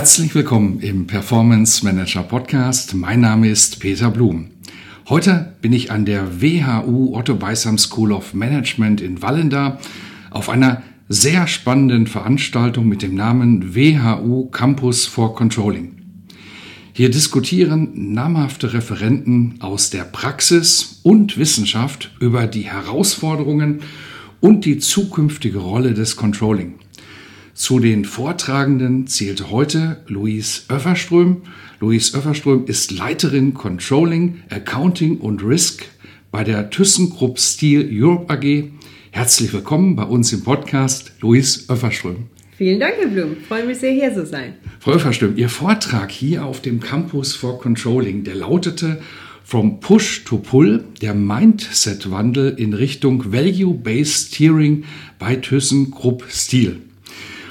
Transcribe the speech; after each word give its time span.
Herzlich 0.00 0.34
willkommen 0.34 0.80
im 0.80 1.06
Performance 1.06 1.84
Manager 1.84 2.22
Podcast. 2.22 2.94
Mein 2.94 3.20
Name 3.20 3.50
ist 3.50 3.80
Peter 3.80 4.10
Blum. 4.10 4.46
Heute 5.10 5.52
bin 5.60 5.74
ich 5.74 5.90
an 5.92 6.06
der 6.06 6.40
WHU 6.40 7.14
Otto 7.14 7.34
Beisam 7.34 7.76
School 7.76 8.12
of 8.12 8.32
Management 8.32 9.02
in 9.02 9.20
Wallenda 9.20 9.78
auf 10.30 10.48
einer 10.48 10.82
sehr 11.10 11.46
spannenden 11.46 12.06
Veranstaltung 12.06 12.88
mit 12.88 13.02
dem 13.02 13.14
Namen 13.14 13.74
WHU 13.74 14.46
Campus 14.46 15.04
for 15.04 15.34
Controlling. 15.34 15.96
Hier 16.94 17.10
diskutieren 17.10 17.90
namhafte 18.14 18.72
Referenten 18.72 19.56
aus 19.60 19.90
der 19.90 20.04
Praxis 20.04 21.00
und 21.02 21.36
Wissenschaft 21.36 22.10
über 22.20 22.46
die 22.46 22.62
Herausforderungen 22.62 23.80
und 24.40 24.64
die 24.64 24.78
zukünftige 24.78 25.58
Rolle 25.58 25.92
des 25.92 26.16
Controlling. 26.16 26.76
Zu 27.54 27.80
den 27.80 28.04
Vortragenden 28.04 29.06
zählte 29.08 29.50
heute 29.50 30.02
Louise 30.06 30.62
Öfferström. 30.68 31.42
Louise 31.80 32.16
Öfferström 32.16 32.64
ist 32.66 32.92
Leiterin 32.92 33.54
Controlling, 33.54 34.42
Accounting 34.50 35.18
und 35.18 35.42
Risk 35.42 35.84
bei 36.30 36.44
der 36.44 36.70
ThyssenKrupp 36.70 37.40
Steel 37.40 37.88
Europe 37.92 38.32
AG. 38.32 38.70
Herzlich 39.10 39.52
willkommen 39.52 39.96
bei 39.96 40.04
uns 40.04 40.32
im 40.32 40.44
Podcast, 40.44 41.12
Louise 41.20 41.64
Öfferström. 41.68 42.28
Vielen 42.56 42.78
Dank, 42.78 42.94
Herr 43.00 43.08
Blum. 43.08 43.36
Freue 43.48 43.66
mich 43.66 43.78
sehr, 43.78 43.92
hier 43.92 44.14
zu 44.14 44.24
sein. 44.24 44.54
Frau 44.78 44.92
Öfferström, 44.92 45.36
Ihr 45.36 45.48
Vortrag 45.48 46.12
hier 46.12 46.44
auf 46.44 46.62
dem 46.62 46.78
Campus 46.78 47.34
for 47.34 47.58
Controlling, 47.58 48.22
der 48.22 48.36
lautete 48.36 49.00
From 49.42 49.80
Push 49.80 50.24
to 50.24 50.38
Pull, 50.38 50.84
der 51.02 51.14
Mindset-Wandel 51.14 52.54
in 52.56 52.74
Richtung 52.74 53.32
Value-Based 53.32 54.34
Steering 54.34 54.84
bei 55.18 55.34
ThyssenKrupp 55.34 56.26
Steel. 56.30 56.82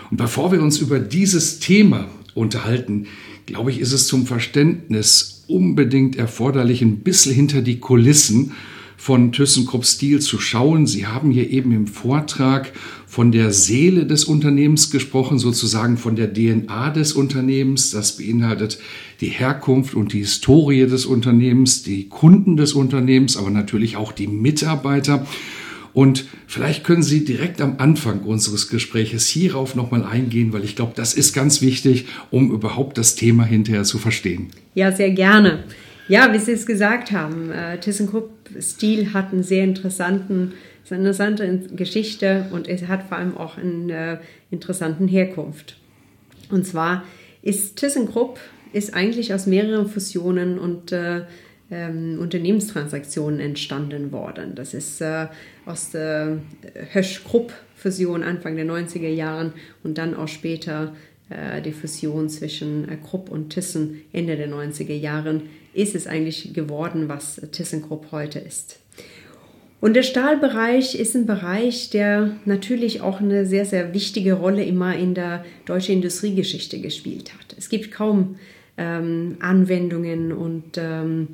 Und 0.10 0.18
bevor 0.18 0.52
wir 0.52 0.62
uns 0.62 0.80
über 0.80 1.00
dieses 1.00 1.60
Thema 1.60 2.08
unterhalten, 2.34 3.08
glaube 3.46 3.72
ich, 3.72 3.80
ist 3.80 3.94
es 3.94 4.08
zum 4.08 4.26
Verständnis 4.26 5.44
unbedingt 5.48 6.16
erforderlich, 6.16 6.82
ein 6.82 7.00
bisschen 7.00 7.34
hinter 7.34 7.62
die 7.62 7.80
Kulissen 7.80 8.54
von 9.00 9.32
ThyssenKrupp 9.32 9.86
Steel 9.86 10.20
zu 10.20 10.40
schauen. 10.40 10.86
Sie 10.86 11.08
haben 11.08 11.32
hier 11.32 11.50
eben 11.50 11.72
im 11.72 11.88
Vortrag 11.88 12.74
von 13.08 13.32
der 13.32 13.54
Seele 13.54 14.06
des 14.06 14.26
Unternehmens 14.26 14.92
gesprochen, 14.92 15.40
sozusagen 15.40 15.98
von 15.98 16.18
der 16.18 16.34
DNA 16.34 16.90
des 16.90 17.14
Unternehmens. 17.14 17.92
Das 17.92 18.18
beinhaltet 18.18 18.78
die 19.22 19.30
Herkunft 19.30 19.96
und 19.96 20.12
die 20.12 20.20
Historie 20.20 20.86
des 20.86 21.06
Unternehmens, 21.06 21.82
die 21.82 22.10
Kunden 22.10 22.58
des 22.58 22.74
Unternehmens, 22.74 23.38
aber 23.38 23.50
natürlich 23.50 23.96
auch 23.96 24.12
die 24.12 24.28
Mitarbeiter. 24.28 25.26
Und 26.00 26.24
vielleicht 26.48 26.86
können 26.86 27.04
Sie 27.04 27.26
direkt 27.26 27.60
am 27.60 27.76
Anfang 27.80 28.22
unseres 28.22 28.70
Gespräches 28.70 29.28
hierauf 29.28 29.76
nochmal 29.76 30.06
eingehen, 30.06 30.54
weil 30.54 30.64
ich 30.64 30.78
glaube, 30.78 30.94
das 30.96 31.14
ist 31.14 31.34
ganz 31.34 31.62
wichtig, 31.62 32.06
um 32.32 32.54
überhaupt 32.54 32.98
das 32.98 33.16
Thema 33.16 33.44
hinterher 33.44 33.84
zu 33.84 33.98
verstehen. 33.98 34.48
Ja, 34.76 34.94
sehr 34.94 35.10
gerne. 35.10 35.66
Ja, 36.08 36.32
wie 36.32 36.40
Sie 36.40 36.54
es 36.54 36.66
gesagt 36.66 37.12
haben, 37.12 37.52
äh, 37.52 37.82
ThyssenKrupp 37.82 38.30
Stil 38.62 39.14
hat 39.14 39.34
einen 39.34 39.44
sehr 39.44 39.66
interessanten, 39.66 40.54
eine 40.90 41.00
interessante 41.00 41.68
Geschichte 41.76 42.46
und 42.54 42.70
es 42.70 42.88
hat 42.88 43.10
vor 43.10 43.18
allem 43.18 43.36
auch 43.36 43.58
eine 43.58 43.94
äh, 43.94 44.18
interessanten 44.52 45.10
Herkunft. 45.10 45.76
Und 46.50 46.66
zwar 46.66 47.04
ist 47.42 47.76
ThyssenKrupp 47.76 48.40
ist 48.72 48.94
eigentlich 48.94 49.34
aus 49.34 49.48
mehreren 49.48 49.90
Fusionen 49.90 50.60
und 50.60 50.94
äh, 50.94 51.24
ähm, 51.72 52.18
Unternehmenstransaktionen 52.20 53.40
entstanden 53.40 54.12
worden. 54.12 54.56
Das 54.56 54.74
ist 54.74 55.02
äh, 55.02 55.28
aus 55.66 55.92
der 55.92 56.40
Hösch-Krupp-Fusion 56.94 58.24
Anfang 58.24 58.56
der 58.56 58.66
90er 58.66 59.10
Jahren 59.10 59.54
und 59.84 59.98
dann 59.98 60.16
auch 60.16 60.28
später 60.28 60.94
äh, 61.30 61.62
die 61.62 61.72
Fusion 61.72 62.30
zwischen 62.30 62.90
äh, 62.90 62.98
Krupp 62.98 63.30
und 63.30 63.52
Thyssen 63.52 64.02
Ende 64.12 64.36
der 64.36 64.50
90er 64.50 64.96
Jahren 64.96 65.44
ist 65.74 65.96
es 65.96 66.08
eigentlich 66.08 66.54
geworden, 66.54 67.08
was 67.08 67.36
ThyssenKrupp 67.52 68.12
heute 68.12 68.40
ist. 68.40 68.80
Und 69.82 69.96
der 69.96 70.04
Stahlbereich 70.04 71.00
ist 71.00 71.16
ein 71.16 71.26
Bereich, 71.26 71.90
der 71.90 72.32
natürlich 72.46 73.02
auch 73.02 73.22
eine 73.22 73.46
sehr, 73.46 73.66
sehr 73.66 73.94
wichtige 73.94 74.34
Rolle 74.34 74.64
immer 74.64 74.96
in 74.96 75.14
der 75.14 75.46
deutschen 75.66 75.96
Industriegeschichte 75.96 76.82
gespielt 76.82 77.32
hat. 77.34 77.56
Es 77.58 77.70
gibt 77.70 77.92
kaum 77.92 78.36
ähm, 78.80 79.36
Anwendungen 79.42 80.32
und 80.32 80.78
ähm, 80.78 81.28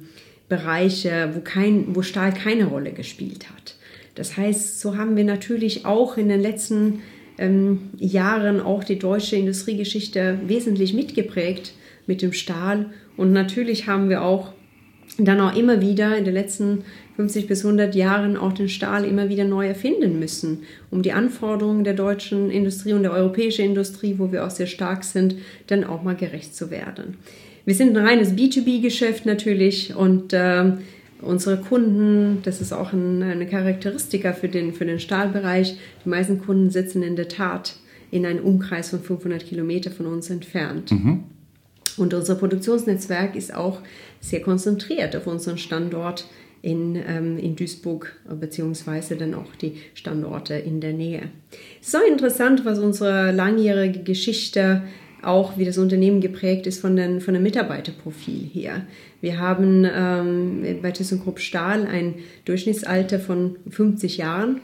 Bereiche, 0.49 1.31
wo, 1.33 1.39
kein, 1.39 1.95
wo 1.95 2.01
Stahl 2.01 2.33
keine 2.33 2.65
Rolle 2.65 2.91
gespielt 2.91 3.49
hat. 3.49 3.75
Das 4.15 4.35
heißt, 4.35 4.79
so 4.79 4.97
haben 4.97 5.15
wir 5.15 5.23
natürlich 5.23 5.85
auch 5.85 6.17
in 6.17 6.29
den 6.29 6.41
letzten 6.41 7.01
ähm, 7.37 7.89
Jahren 7.97 8.59
auch 8.61 8.83
die 8.83 8.99
deutsche 8.99 9.35
Industriegeschichte 9.35 10.39
wesentlich 10.47 10.93
mitgeprägt 10.93 11.73
mit 12.07 12.21
dem 12.21 12.33
Stahl. 12.33 12.87
Und 13.17 13.31
natürlich 13.31 13.87
haben 13.87 14.09
wir 14.09 14.23
auch 14.23 14.53
dann 15.17 15.39
auch 15.39 15.55
immer 15.55 15.81
wieder 15.81 16.17
in 16.17 16.25
den 16.25 16.33
letzten 16.33 16.83
50 17.15 17.47
bis 17.47 17.63
100 17.63 17.95
Jahren 17.95 18.35
auch 18.35 18.53
den 18.53 18.67
Stahl 18.67 19.05
immer 19.05 19.29
wieder 19.29 19.45
neu 19.45 19.67
erfinden 19.67 20.19
müssen, 20.19 20.63
um 20.91 21.01
die 21.01 21.13
Anforderungen 21.13 21.83
der 21.83 21.93
deutschen 21.93 22.51
Industrie 22.51 22.93
und 22.93 23.03
der 23.03 23.13
europäischen 23.13 23.65
Industrie, 23.65 24.15
wo 24.17 24.31
wir 24.31 24.45
auch 24.45 24.49
sehr 24.49 24.67
stark 24.67 25.03
sind, 25.03 25.35
dann 25.67 25.83
auch 25.83 26.03
mal 26.03 26.15
gerecht 26.15 26.55
zu 26.55 26.71
werden. 26.71 27.17
Wir 27.63 27.73
sind 27.73 27.95
ein 27.95 28.05
reines 28.05 28.33
B2B-Geschäft 28.33 29.25
natürlich 29.25 29.95
und 29.95 30.33
äh, 30.33 30.73
unsere 31.21 31.57
Kunden, 31.57 32.39
das 32.43 32.61
ist 32.61 32.73
auch 32.73 32.93
ein, 32.93 33.23
eine 33.23 33.47
Charakteristika 33.47 34.33
für 34.33 34.49
den, 34.49 34.73
für 34.73 34.85
den 34.85 34.99
Stahlbereich, 34.99 35.77
die 36.03 36.09
meisten 36.09 36.39
Kunden 36.39 36.69
sitzen 36.69 37.01
in 37.01 37.15
der 37.15 37.29
Tat 37.29 37.77
in 38.11 38.25
einem 38.25 38.43
Umkreis 38.43 38.89
von 38.89 39.01
500 39.01 39.45
Kilometer 39.45 39.89
von 39.89 40.05
uns 40.05 40.29
entfernt. 40.29 40.91
Mhm. 40.91 41.23
Und 41.97 42.13
unser 42.13 42.35
Produktionsnetzwerk 42.35 43.35
ist 43.35 43.53
auch 43.53 43.79
sehr 44.19 44.41
konzentriert 44.41 45.15
auf 45.15 45.27
unseren 45.27 45.57
Standort 45.57 46.25
in, 46.61 46.95
ähm, 46.95 47.37
in 47.37 47.55
Duisburg, 47.55 48.15
beziehungsweise 48.39 49.15
dann 49.15 49.35
auch 49.35 49.55
die 49.61 49.77
Standorte 49.93 50.55
in 50.55 50.81
der 50.81 50.93
Nähe. 50.93 51.29
Auch 51.93 52.11
interessant, 52.11 52.65
was 52.65 52.79
unsere 52.79 53.31
langjährige 53.31 53.99
Geschichte 53.99 54.81
auch 55.21 55.57
wie 55.57 55.65
das 55.65 55.77
Unternehmen 55.77 56.21
geprägt 56.21 56.67
ist 56.67 56.79
von, 56.79 56.95
den, 56.95 57.19
von 57.19 57.33
dem 57.33 57.43
Mitarbeiterprofil 57.43 58.49
her. 58.51 58.85
Wir 59.21 59.39
haben 59.39 59.85
ähm, 59.91 60.79
bei 60.81 60.91
ThyssenKrupp 60.91 61.39
Stahl 61.39 61.85
ein 61.85 62.15
Durchschnittsalter 62.45 63.19
von 63.19 63.57
50 63.69 64.17
Jahren. 64.17 64.61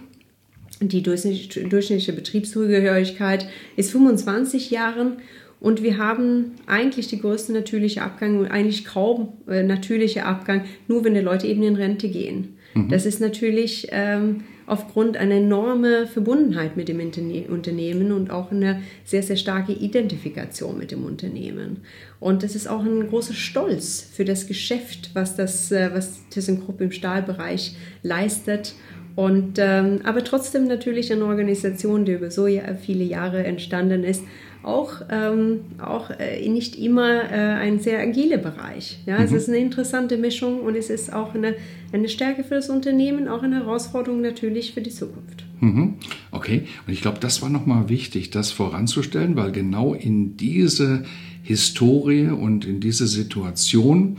Die 0.79 1.03
durchschnittliche 1.03 2.13
Betriebszugehörigkeit 2.13 3.47
ist 3.75 3.91
25 3.91 4.71
Jahren 4.71 5.17
und 5.61 5.83
wir 5.83 5.99
haben 5.99 6.53
eigentlich 6.65 7.07
die 7.07 7.21
größte 7.21 7.53
natürliche 7.53 8.01
Abgang 8.01 8.39
und 8.39 8.47
eigentlich 8.47 8.83
kaum 8.83 9.33
äh, 9.47 9.61
natürliche 9.61 10.25
Abgang, 10.25 10.63
nur 10.87 11.05
wenn 11.05 11.13
die 11.13 11.21
Leute 11.21 11.45
eben 11.45 11.61
in 11.61 11.75
Rente 11.75 12.09
gehen. 12.09 12.57
Mhm. 12.73 12.89
Das 12.89 13.05
ist 13.05 13.21
natürlich 13.21 13.87
ähm, 13.91 14.43
aufgrund 14.65 15.17
einer 15.17 15.35
enormen 15.35 16.07
Verbundenheit 16.07 16.77
mit 16.77 16.87
dem 16.87 16.99
Unternehmen 16.99 18.11
und 18.11 18.31
auch 18.31 18.51
eine 18.51 18.81
sehr, 19.05 19.21
sehr 19.21 19.35
starke 19.35 19.73
Identifikation 19.73 20.79
mit 20.79 20.89
dem 20.89 21.05
Unternehmen. 21.05 21.81
Und 22.19 22.41
das 22.41 22.55
ist 22.55 22.67
auch 22.67 22.83
ein 22.83 23.07
großer 23.09 23.35
Stolz 23.35 24.09
für 24.11 24.25
das 24.25 24.47
Geschäft, 24.47 25.11
was, 25.13 25.35
das, 25.35 25.71
äh, 25.71 25.91
was 25.93 26.27
ThyssenKrupp 26.29 26.81
im 26.81 26.91
Stahlbereich 26.91 27.75
leistet. 28.01 28.73
Und, 29.15 29.59
ähm, 29.59 29.99
aber 30.05 30.23
trotzdem 30.23 30.65
natürlich 30.65 31.11
eine 31.11 31.25
Organisation, 31.25 32.05
die 32.05 32.13
über 32.13 32.31
so 32.31 32.47
viele 32.81 33.03
Jahre 33.03 33.43
entstanden 33.43 34.03
ist 34.03 34.23
auch, 34.63 35.01
ähm, 35.09 35.61
auch 35.79 36.09
äh, 36.11 36.47
nicht 36.47 36.75
immer 36.75 37.23
äh, 37.31 37.35
ein 37.35 37.79
sehr 37.79 37.99
agiler 37.99 38.37
Bereich. 38.37 38.99
Ja? 39.05 39.17
Mhm. 39.17 39.25
Es 39.25 39.31
ist 39.31 39.49
eine 39.49 39.57
interessante 39.57 40.17
Mischung 40.17 40.61
und 40.61 40.75
es 40.75 40.89
ist 40.89 41.11
auch 41.11 41.33
eine, 41.33 41.55
eine 41.91 42.09
Stärke 42.09 42.43
für 42.43 42.55
das 42.55 42.69
Unternehmen, 42.69 43.27
auch 43.27 43.43
eine 43.43 43.55
Herausforderung 43.55 44.21
natürlich 44.21 44.73
für 44.73 44.81
die 44.81 44.91
Zukunft. 44.91 45.45
Mhm. 45.59 45.95
Okay, 46.31 46.63
und 46.85 46.93
ich 46.93 47.01
glaube, 47.01 47.19
das 47.19 47.41
war 47.41 47.49
nochmal 47.49 47.89
wichtig, 47.89 48.29
das 48.29 48.51
voranzustellen, 48.51 49.35
weil 49.35 49.51
genau 49.51 49.93
in 49.93 50.37
diese 50.37 51.03
Historie 51.43 52.27
und 52.27 52.65
in 52.65 52.79
diese 52.79 53.07
Situation 53.07 54.17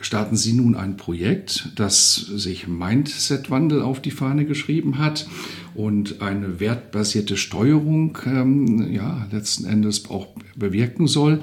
starten 0.00 0.36
Sie 0.36 0.52
nun 0.52 0.74
ein 0.74 0.96
Projekt, 0.96 1.72
das 1.76 2.14
sich 2.14 2.66
Mindset-Wandel 2.66 3.82
auf 3.82 4.00
die 4.00 4.10
Fahne 4.10 4.44
geschrieben 4.44 4.98
hat 4.98 5.28
und 5.74 6.22
eine 6.22 6.60
wertbasierte 6.60 7.36
Steuerung 7.36 8.18
ähm, 8.26 8.92
ja, 8.92 9.26
letzten 9.30 9.66
Endes 9.66 10.08
auch 10.10 10.28
bewirken 10.56 11.06
soll. 11.06 11.40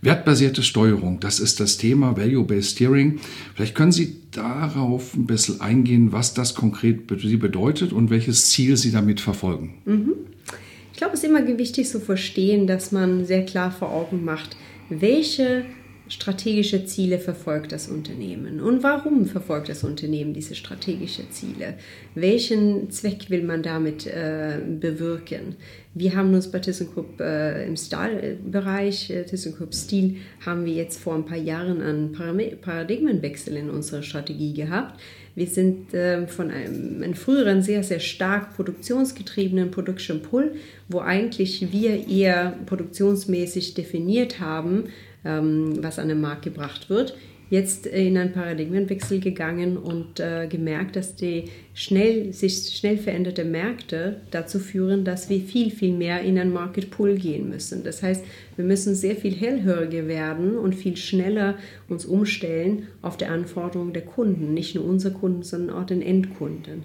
Wertbasierte 0.00 0.64
Steuerung, 0.64 1.20
das 1.20 1.38
ist 1.38 1.60
das 1.60 1.76
Thema 1.76 2.16
Value-Based 2.16 2.72
Steering. 2.72 3.20
Vielleicht 3.54 3.76
können 3.76 3.92
Sie 3.92 4.16
darauf 4.32 5.14
ein 5.14 5.26
bisschen 5.26 5.60
eingehen, 5.60 6.10
was 6.10 6.34
das 6.34 6.56
konkret 6.56 7.02
für 7.06 7.20
Sie 7.20 7.36
bedeutet 7.36 7.92
und 7.92 8.10
welches 8.10 8.50
Ziel 8.50 8.76
Sie 8.76 8.90
damit 8.90 9.20
verfolgen. 9.20 9.74
Mhm. 9.84 10.14
Ich 10.92 10.98
glaube, 10.98 11.14
es 11.14 11.22
ist 11.22 11.28
immer 11.28 11.46
wichtig 11.56 11.88
zu 11.88 12.00
verstehen, 12.00 12.66
dass 12.66 12.90
man 12.90 13.26
sehr 13.26 13.44
klar 13.44 13.70
vor 13.70 13.92
Augen 13.92 14.24
macht, 14.24 14.56
welche 14.88 15.64
strategische 16.12 16.84
Ziele 16.84 17.18
verfolgt 17.18 17.72
das 17.72 17.88
Unternehmen 17.88 18.60
und 18.60 18.82
warum 18.82 19.24
verfolgt 19.24 19.70
das 19.70 19.82
Unternehmen 19.82 20.34
diese 20.34 20.54
strategischen 20.54 21.30
Ziele? 21.30 21.74
Welchen 22.14 22.90
Zweck 22.90 23.30
will 23.30 23.42
man 23.42 23.62
damit 23.62 24.06
äh, 24.06 24.58
bewirken? 24.78 25.56
Wir 25.94 26.14
haben 26.14 26.34
uns 26.34 26.50
bei 26.50 26.58
ThyssenKrupp 26.58 27.18
äh, 27.20 27.66
im 27.66 27.76
Stahlbereich, 27.76 29.08
äh, 29.08 29.24
ThyssenKrupp 29.24 29.74
Stil, 29.74 30.16
haben 30.44 30.66
wir 30.66 30.74
jetzt 30.74 31.00
vor 31.00 31.14
ein 31.14 31.24
paar 31.24 31.38
Jahren 31.38 31.80
einen 31.80 32.12
Paradigmenwechsel 32.12 33.56
in 33.56 33.70
unserer 33.70 34.02
Strategie 34.02 34.52
gehabt. 34.52 35.00
Wir 35.34 35.46
sind 35.46 35.94
äh, 35.94 36.26
von 36.26 36.50
einem, 36.50 37.02
einem, 37.02 37.14
früheren 37.14 37.62
sehr, 37.62 37.82
sehr 37.82 38.00
stark 38.00 38.54
produktionsgetriebenen 38.54 39.70
Production 39.70 40.20
Pull, 40.20 40.56
wo 40.88 41.00
eigentlich 41.00 41.72
wir 41.72 42.06
eher 42.06 42.58
produktionsmäßig 42.66 43.72
definiert 43.72 44.40
haben, 44.40 44.84
was 45.24 45.98
an 45.98 46.08
den 46.08 46.20
Markt 46.20 46.42
gebracht 46.42 46.90
wird, 46.90 47.14
jetzt 47.52 47.86
in 47.86 48.16
einen 48.16 48.32
Paradigmenwechsel 48.32 49.20
gegangen 49.20 49.76
und 49.76 50.20
äh, 50.20 50.46
gemerkt, 50.48 50.96
dass 50.96 51.16
die 51.16 51.50
schnell, 51.74 52.32
sich 52.32 52.54
schnell 52.74 52.96
veränderte 52.96 53.44
Märkte 53.44 54.22
dazu 54.30 54.58
führen, 54.58 55.04
dass 55.04 55.28
wir 55.28 55.38
viel, 55.40 55.70
viel 55.70 55.92
mehr 55.92 56.22
in 56.22 56.38
einen 56.38 56.54
Market 56.54 56.90
Pull 56.90 57.16
gehen 57.16 57.50
müssen. 57.50 57.84
Das 57.84 58.02
heißt, 58.02 58.24
wir 58.56 58.64
müssen 58.64 58.94
sehr 58.94 59.16
viel 59.16 59.34
hellhöriger 59.34 60.08
werden 60.08 60.56
und 60.56 60.74
viel 60.74 60.96
schneller 60.96 61.58
uns 61.90 62.06
umstellen 62.06 62.86
auf 63.02 63.18
die 63.18 63.26
Anforderungen 63.26 63.92
der 63.92 64.06
Kunden, 64.06 64.54
nicht 64.54 64.74
nur 64.74 64.86
unsere 64.86 65.12
Kunden, 65.12 65.42
sondern 65.42 65.76
auch 65.76 65.84
den 65.84 66.00
Endkunden. 66.00 66.84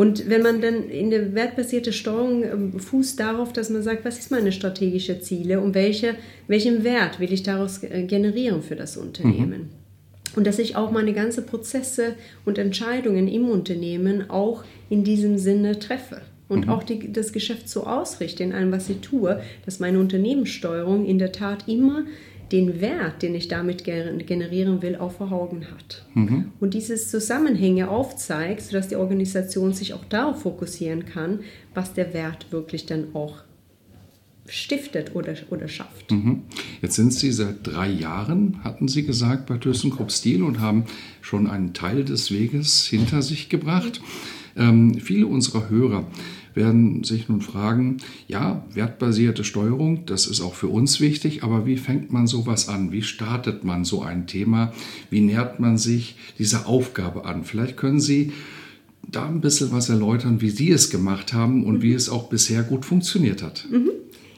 Und 0.00 0.30
wenn 0.30 0.40
man 0.40 0.62
dann 0.62 0.88
in 0.88 1.10
der 1.10 1.34
wertbasierte 1.34 1.92
Steuerung 1.92 2.42
ähm, 2.42 2.80
fußt 2.80 3.20
darauf, 3.20 3.52
dass 3.52 3.68
man 3.68 3.82
sagt, 3.82 4.02
was 4.06 4.18
ist 4.18 4.30
meine 4.30 4.50
strategische 4.50 5.20
Ziele 5.20 5.60
und 5.60 5.74
welche, 5.74 6.14
welchen 6.48 6.84
Wert 6.84 7.20
will 7.20 7.30
ich 7.30 7.42
daraus 7.42 7.82
äh, 7.82 8.04
generieren 8.04 8.62
für 8.62 8.76
das 8.76 8.96
Unternehmen. 8.96 9.60
Mhm. 9.60 10.36
Und 10.36 10.46
dass 10.46 10.58
ich 10.58 10.74
auch 10.74 10.90
meine 10.90 11.12
ganzen 11.12 11.44
Prozesse 11.44 12.14
und 12.46 12.56
Entscheidungen 12.56 13.28
im 13.28 13.50
Unternehmen 13.50 14.30
auch 14.30 14.64
in 14.88 15.04
diesem 15.04 15.36
Sinne 15.36 15.78
treffe. 15.78 16.22
Und 16.48 16.64
mhm. 16.64 16.72
auch 16.72 16.82
die, 16.82 17.12
das 17.12 17.34
Geschäft 17.34 17.68
so 17.68 17.84
ausrichte 17.84 18.42
in 18.42 18.54
allem, 18.54 18.72
was 18.72 18.88
ich 18.88 19.00
tue, 19.00 19.42
dass 19.66 19.80
meine 19.80 20.00
Unternehmenssteuerung 20.00 21.04
in 21.04 21.18
der 21.18 21.32
Tat 21.32 21.68
immer 21.68 22.06
den 22.52 22.80
Wert, 22.80 23.22
den 23.22 23.34
ich 23.34 23.48
damit 23.48 23.84
generieren 23.84 24.82
will, 24.82 24.96
auch 24.96 25.12
vor 25.12 25.30
Augen 25.32 25.66
hat. 25.70 26.04
Mhm. 26.14 26.52
Und 26.58 26.74
dieses 26.74 27.10
Zusammenhänge 27.10 27.88
aufzeigt, 27.88 28.62
sodass 28.62 28.88
die 28.88 28.96
Organisation 28.96 29.72
sich 29.72 29.94
auch 29.94 30.04
darauf 30.04 30.42
fokussieren 30.42 31.04
kann, 31.04 31.40
was 31.74 31.92
der 31.92 32.12
Wert 32.12 32.50
wirklich 32.50 32.86
dann 32.86 33.14
auch 33.14 33.44
stiftet 34.46 35.14
oder, 35.14 35.34
oder 35.50 35.68
schafft. 35.68 36.10
Mhm. 36.10 36.42
Jetzt 36.82 36.96
sind 36.96 37.12
Sie 37.12 37.30
seit 37.30 37.66
drei 37.66 37.88
Jahren, 37.88 38.62
hatten 38.64 38.88
Sie 38.88 39.04
gesagt, 39.04 39.46
bei 39.46 39.56
ThyssenKrupp 39.56 40.10
Steel 40.10 40.42
und 40.42 40.60
haben 40.60 40.86
schon 41.20 41.46
einen 41.48 41.72
Teil 41.72 42.04
des 42.04 42.32
Weges 42.32 42.86
hinter 42.86 43.22
sich 43.22 43.48
gebracht. 43.48 44.00
Ähm, 44.56 44.94
viele 44.94 45.28
unserer 45.28 45.70
Hörer 45.70 46.06
werden 46.54 47.04
sich 47.04 47.28
nun 47.28 47.40
fragen, 47.40 47.98
ja, 48.28 48.64
wertbasierte 48.72 49.44
Steuerung, 49.44 50.06
das 50.06 50.26
ist 50.26 50.40
auch 50.40 50.54
für 50.54 50.68
uns 50.68 51.00
wichtig, 51.00 51.42
aber 51.42 51.66
wie 51.66 51.76
fängt 51.76 52.12
man 52.12 52.26
sowas 52.26 52.68
an? 52.68 52.92
Wie 52.92 53.02
startet 53.02 53.64
man 53.64 53.84
so 53.84 54.02
ein 54.02 54.26
Thema? 54.26 54.72
Wie 55.10 55.20
nähert 55.20 55.60
man 55.60 55.78
sich 55.78 56.16
dieser 56.38 56.66
Aufgabe 56.66 57.24
an? 57.24 57.44
Vielleicht 57.44 57.76
können 57.76 58.00
Sie 58.00 58.32
da 59.08 59.26
ein 59.26 59.40
bisschen 59.40 59.72
was 59.72 59.88
erläutern, 59.88 60.40
wie 60.40 60.50
Sie 60.50 60.70
es 60.70 60.90
gemacht 60.90 61.32
haben 61.32 61.64
und 61.64 61.82
wie 61.82 61.94
es 61.94 62.08
auch 62.08 62.28
bisher 62.28 62.62
gut 62.62 62.84
funktioniert 62.84 63.42
hat. 63.42 63.66
Mhm. 63.70 63.90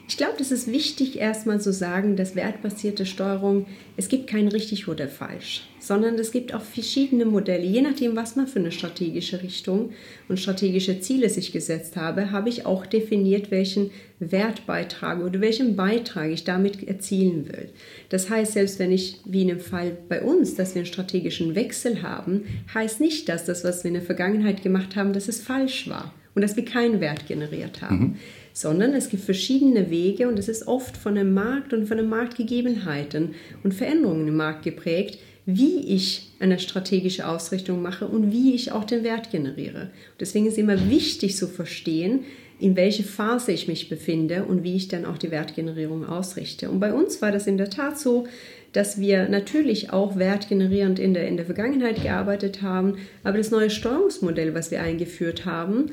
Ich 0.08 0.16
glaube, 0.16 0.36
es 0.40 0.52
ist 0.52 0.66
wichtig, 0.66 1.16
erstmal 1.16 1.60
zu 1.60 1.72
sagen, 1.72 2.16
dass 2.16 2.36
wertbasierte 2.36 3.06
Steuerung, 3.06 3.66
es 3.96 4.08
gibt 4.08 4.26
kein 4.26 4.48
richtig 4.48 4.88
oder 4.88 5.08
falsch, 5.08 5.62
sondern 5.92 6.14
es 6.14 6.32
gibt 6.32 6.54
auch 6.54 6.62
verschiedene 6.62 7.26
Modelle. 7.26 7.66
Je 7.66 7.82
nachdem, 7.82 8.16
was 8.16 8.34
man 8.34 8.46
für 8.46 8.60
eine 8.60 8.72
strategische 8.72 9.42
Richtung 9.42 9.90
und 10.26 10.40
strategische 10.40 11.00
Ziele 11.00 11.28
sich 11.28 11.52
gesetzt 11.52 11.96
habe, 11.96 12.30
habe 12.30 12.48
ich 12.48 12.64
auch 12.64 12.86
definiert, 12.86 13.50
welchen 13.50 13.90
Wertbeitrag 14.18 15.22
oder 15.22 15.42
welchen 15.42 15.76
Beitrag 15.76 16.30
ich 16.30 16.44
damit 16.44 16.88
erzielen 16.88 17.46
will. 17.46 17.68
Das 18.08 18.30
heißt, 18.30 18.54
selbst 18.54 18.78
wenn 18.78 18.90
ich, 18.90 19.20
wie 19.26 19.42
in 19.42 19.48
dem 19.48 19.60
Fall 19.60 19.94
bei 20.08 20.22
uns, 20.22 20.54
dass 20.54 20.74
wir 20.74 20.80
einen 20.80 20.86
strategischen 20.86 21.54
Wechsel 21.54 22.00
haben, 22.00 22.44
heißt 22.72 22.98
nicht, 22.98 23.28
dass 23.28 23.44
das, 23.44 23.62
was 23.62 23.84
wir 23.84 23.90
in 23.90 23.94
der 23.96 24.02
Vergangenheit 24.02 24.62
gemacht 24.62 24.96
haben, 24.96 25.12
dass 25.12 25.28
es 25.28 25.42
falsch 25.42 25.90
war 25.90 26.14
und 26.34 26.40
dass 26.40 26.56
wir 26.56 26.64
keinen 26.64 27.02
Wert 27.02 27.28
generiert 27.28 27.82
haben. 27.82 27.98
Mhm 27.98 28.16
sondern 28.54 28.92
es 28.92 29.08
gibt 29.08 29.22
verschiedene 29.22 29.88
Wege 29.88 30.28
und 30.28 30.38
es 30.38 30.46
ist 30.46 30.68
oft 30.68 30.98
von 30.98 31.14
dem 31.14 31.32
Markt 31.32 31.72
und 31.72 31.86
von 31.86 31.96
den 31.96 32.10
Marktgegebenheiten 32.10 33.34
und 33.64 33.72
Veränderungen 33.72 34.28
im 34.28 34.36
Markt 34.36 34.62
geprägt, 34.62 35.18
wie 35.44 35.80
ich 35.80 36.30
eine 36.38 36.58
strategische 36.58 37.26
Ausrichtung 37.26 37.82
mache 37.82 38.06
und 38.06 38.30
wie 38.30 38.54
ich 38.54 38.72
auch 38.72 38.84
den 38.84 39.02
Wert 39.02 39.30
generiere. 39.30 39.90
Deswegen 40.20 40.46
ist 40.46 40.52
es 40.52 40.58
immer 40.58 40.88
wichtig 40.88 41.36
zu 41.36 41.48
verstehen, 41.48 42.20
in 42.60 42.76
welche 42.76 43.02
Phase 43.02 43.50
ich 43.50 43.66
mich 43.66 43.88
befinde 43.88 44.44
und 44.44 44.62
wie 44.62 44.76
ich 44.76 44.86
dann 44.86 45.04
auch 45.04 45.18
die 45.18 45.32
Wertgenerierung 45.32 46.06
ausrichte. 46.06 46.70
Und 46.70 46.78
bei 46.78 46.92
uns 46.92 47.20
war 47.20 47.32
das 47.32 47.48
in 47.48 47.56
der 47.56 47.70
Tat 47.70 47.98
so, 47.98 48.28
dass 48.72 49.00
wir 49.00 49.28
natürlich 49.28 49.92
auch 49.92 50.16
wertgenerierend 50.16 50.98
in 50.98 51.12
der, 51.12 51.26
in 51.26 51.36
der 51.36 51.44
Vergangenheit 51.44 52.02
gearbeitet 52.02 52.62
haben, 52.62 52.98
aber 53.24 53.38
das 53.38 53.50
neue 53.50 53.68
Steuerungsmodell, 53.68 54.54
was 54.54 54.70
wir 54.70 54.80
eingeführt 54.80 55.44
haben, 55.44 55.90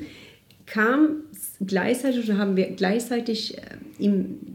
kam 0.66 1.24
gleichzeitig 1.60 2.28
oder 2.28 2.38
haben 2.38 2.56
wir 2.56 2.70
gleichzeitig 2.70 3.58
äh, 3.58 3.60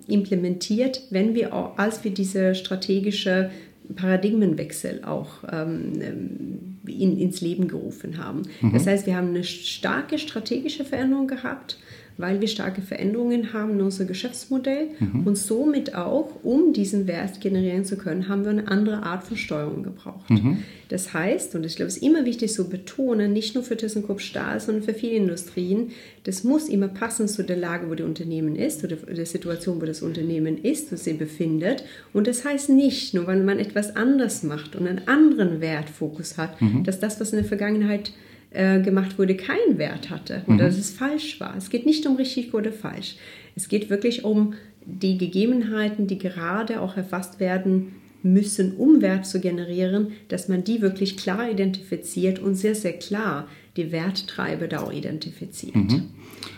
implementiert, 0.07 1.01
wenn 1.09 1.35
wir 1.35 1.53
auch, 1.53 1.77
als 1.77 2.03
wir 2.03 2.11
diese 2.11 2.55
strategische 2.55 3.51
Paradigmenwechsel 3.95 5.03
auch 5.03 5.43
ähm, 5.51 5.93
ähm, 6.01 6.79
in, 6.87 7.17
ins 7.17 7.41
Leben 7.41 7.67
gerufen 7.67 8.17
haben. 8.17 8.43
Mhm. 8.61 8.73
Das 8.73 8.87
heißt, 8.87 9.05
wir 9.05 9.15
haben 9.15 9.29
eine 9.29 9.43
starke 9.43 10.17
strategische 10.17 10.85
Veränderung 10.85 11.27
gehabt 11.27 11.77
weil 12.17 12.39
wir 12.41 12.47
starke 12.47 12.81
Veränderungen 12.81 13.53
haben 13.53 13.71
in 13.71 13.81
unserem 13.81 14.07
Geschäftsmodell 14.07 14.89
mhm. 14.99 15.27
und 15.27 15.37
somit 15.37 15.95
auch, 15.95 16.29
um 16.43 16.73
diesen 16.73 17.07
Wert 17.07 17.41
generieren 17.41 17.85
zu 17.85 17.97
können, 17.97 18.29
haben 18.29 18.43
wir 18.43 18.51
eine 18.51 18.67
andere 18.67 19.03
Art 19.03 19.23
von 19.23 19.37
Steuerung 19.37 19.83
gebraucht. 19.83 20.29
Mhm. 20.29 20.59
Das 20.89 21.13
heißt, 21.13 21.55
und 21.55 21.65
ich 21.65 21.75
glaube, 21.75 21.87
es 21.87 21.97
ist 21.97 22.03
immer 22.03 22.25
wichtig 22.25 22.53
zu 22.53 22.69
betonen, 22.69 23.33
nicht 23.33 23.55
nur 23.55 23.63
für 23.63 23.75
ThyssenKrupp 23.75 24.21
Stahl, 24.21 24.59
sondern 24.59 24.83
für 24.83 24.93
viele 24.93 25.15
Industrien, 25.15 25.91
das 26.23 26.43
muss 26.43 26.69
immer 26.69 26.87
passen 26.87 27.27
zu 27.27 27.43
der 27.43 27.57
Lage, 27.57 27.89
wo 27.89 27.95
das 27.95 28.07
Unternehmen 28.07 28.55
ist 28.55 28.83
oder 28.83 28.95
der 28.95 29.25
Situation, 29.25 29.81
wo 29.81 29.85
das 29.85 30.01
Unternehmen 30.01 30.57
ist, 30.57 30.91
wo 30.91 30.95
sich 30.95 31.17
befindet. 31.17 31.83
Und 32.13 32.27
das 32.27 32.45
heißt 32.45 32.69
nicht, 32.69 33.13
nur 33.13 33.27
weil 33.27 33.43
man 33.43 33.59
etwas 33.59 33.95
anders 33.95 34.43
macht 34.43 34.75
und 34.75 34.87
einen 34.87 35.07
anderen 35.07 35.59
Wertfokus 35.59 36.37
hat, 36.37 36.61
mhm. 36.61 36.83
dass 36.83 36.99
das, 36.99 37.19
was 37.19 37.31
in 37.31 37.37
der 37.37 37.45
Vergangenheit 37.45 38.11
äh, 38.55 38.81
gemacht 38.81 39.19
wurde, 39.19 39.35
keinen 39.35 39.77
Wert 39.77 40.09
hatte 40.09 40.43
oder 40.45 40.53
mhm. 40.53 40.57
dass 40.59 40.77
es 40.77 40.91
falsch 40.91 41.39
war. 41.39 41.55
Es 41.57 41.69
geht 41.69 41.85
nicht 41.85 42.05
um 42.05 42.15
richtig 42.15 42.53
oder 42.53 42.71
falsch. 42.71 43.15
Es 43.55 43.69
geht 43.69 43.89
wirklich 43.89 44.23
um 44.23 44.53
die 44.85 45.17
Gegebenheiten, 45.17 46.07
die 46.07 46.17
gerade 46.17 46.79
auch 46.81 46.95
erfasst 46.97 47.39
werden 47.39 47.95
müssen, 48.23 48.75
um 48.77 49.01
Wert 49.01 49.25
zu 49.25 49.39
generieren, 49.39 50.13
dass 50.29 50.47
man 50.47 50.63
die 50.63 50.81
wirklich 50.81 51.15
klar 51.15 51.49
identifiziert 51.49 52.39
und 52.39 52.55
sehr, 52.55 52.75
sehr 52.75 52.93
klar 52.93 53.47
die 53.77 53.91
Werttreiber 53.91 54.67
da 54.67 54.79
auch 54.81 54.91
identifiziert. 54.91 55.75
Mhm. 55.75 56.09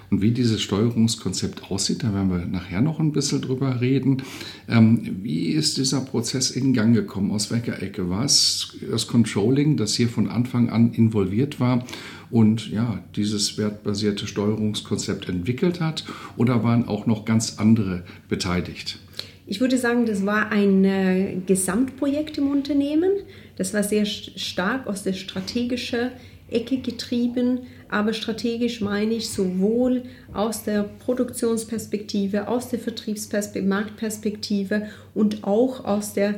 Und 0.10 0.22
wie 0.22 0.32
dieses 0.32 0.62
Steuerungskonzept 0.62 1.70
aussieht, 1.70 2.04
da 2.04 2.14
werden 2.14 2.30
wir 2.30 2.46
nachher 2.46 2.82
noch 2.82 3.00
ein 3.00 3.12
bisschen 3.12 3.42
drüber 3.42 3.82
reden. 3.82 4.24
Ähm, 4.70 5.18
wie 5.22 5.48
ist 5.48 5.78
dieser 5.78 6.02
Prozess 6.02 6.52
in 6.52 6.74
Gang 6.74 6.96
gekommen? 6.96 7.32
Aus 7.32 7.52
welcher 7.52 7.82
Ecke? 7.82 8.10
War 8.10 8.24
es 8.24 8.78
das 8.90 9.08
Controlling, 9.08 9.76
das 9.76 9.96
hier 9.96 10.08
von 10.08 10.30
Anfang 10.30 10.70
an 10.70 10.94
involviert 10.94 11.60
war 11.60 11.86
und 12.30 12.70
ja, 12.70 13.04
dieses 13.16 13.58
wertbasierte 13.58 14.28
Steuerungskonzept 14.28 15.28
entwickelt 15.28 15.82
hat? 15.82 16.06
Oder 16.38 16.64
waren 16.64 16.88
auch 16.88 17.06
noch 17.06 17.26
ganz 17.26 17.56
andere 17.58 18.04
beteiligt? 18.30 19.00
Ich 19.46 19.62
würde 19.62 19.78
sagen, 19.78 20.06
das 20.06 20.26
war 20.26 20.52
ein 20.52 20.84
äh, 20.86 21.38
Gesamtprojekt 21.46 22.38
im 22.38 22.50
Unternehmen. 22.50 23.12
Das 23.58 23.74
war 23.74 23.84
sehr 23.84 24.06
stark 24.06 24.88
aus 24.88 25.04
der 25.04 25.14
strategischen 25.14 26.12
Ecke 26.50 26.78
getrieben, 26.78 27.62
aber 27.90 28.14
strategisch 28.14 28.82
meine 28.82 29.16
ich 29.16 29.30
sowohl 29.30 30.04
aus 30.34 30.64
der 30.64 30.84
Produktionsperspektive, 30.84 32.48
aus 32.48 32.70
der 32.70 32.80
Vertriebsperspektive, 32.80 33.68
Marktperspektive 33.68 34.88
und 35.14 35.44
auch 35.44 35.86
aus 35.86 36.14
der 36.14 36.36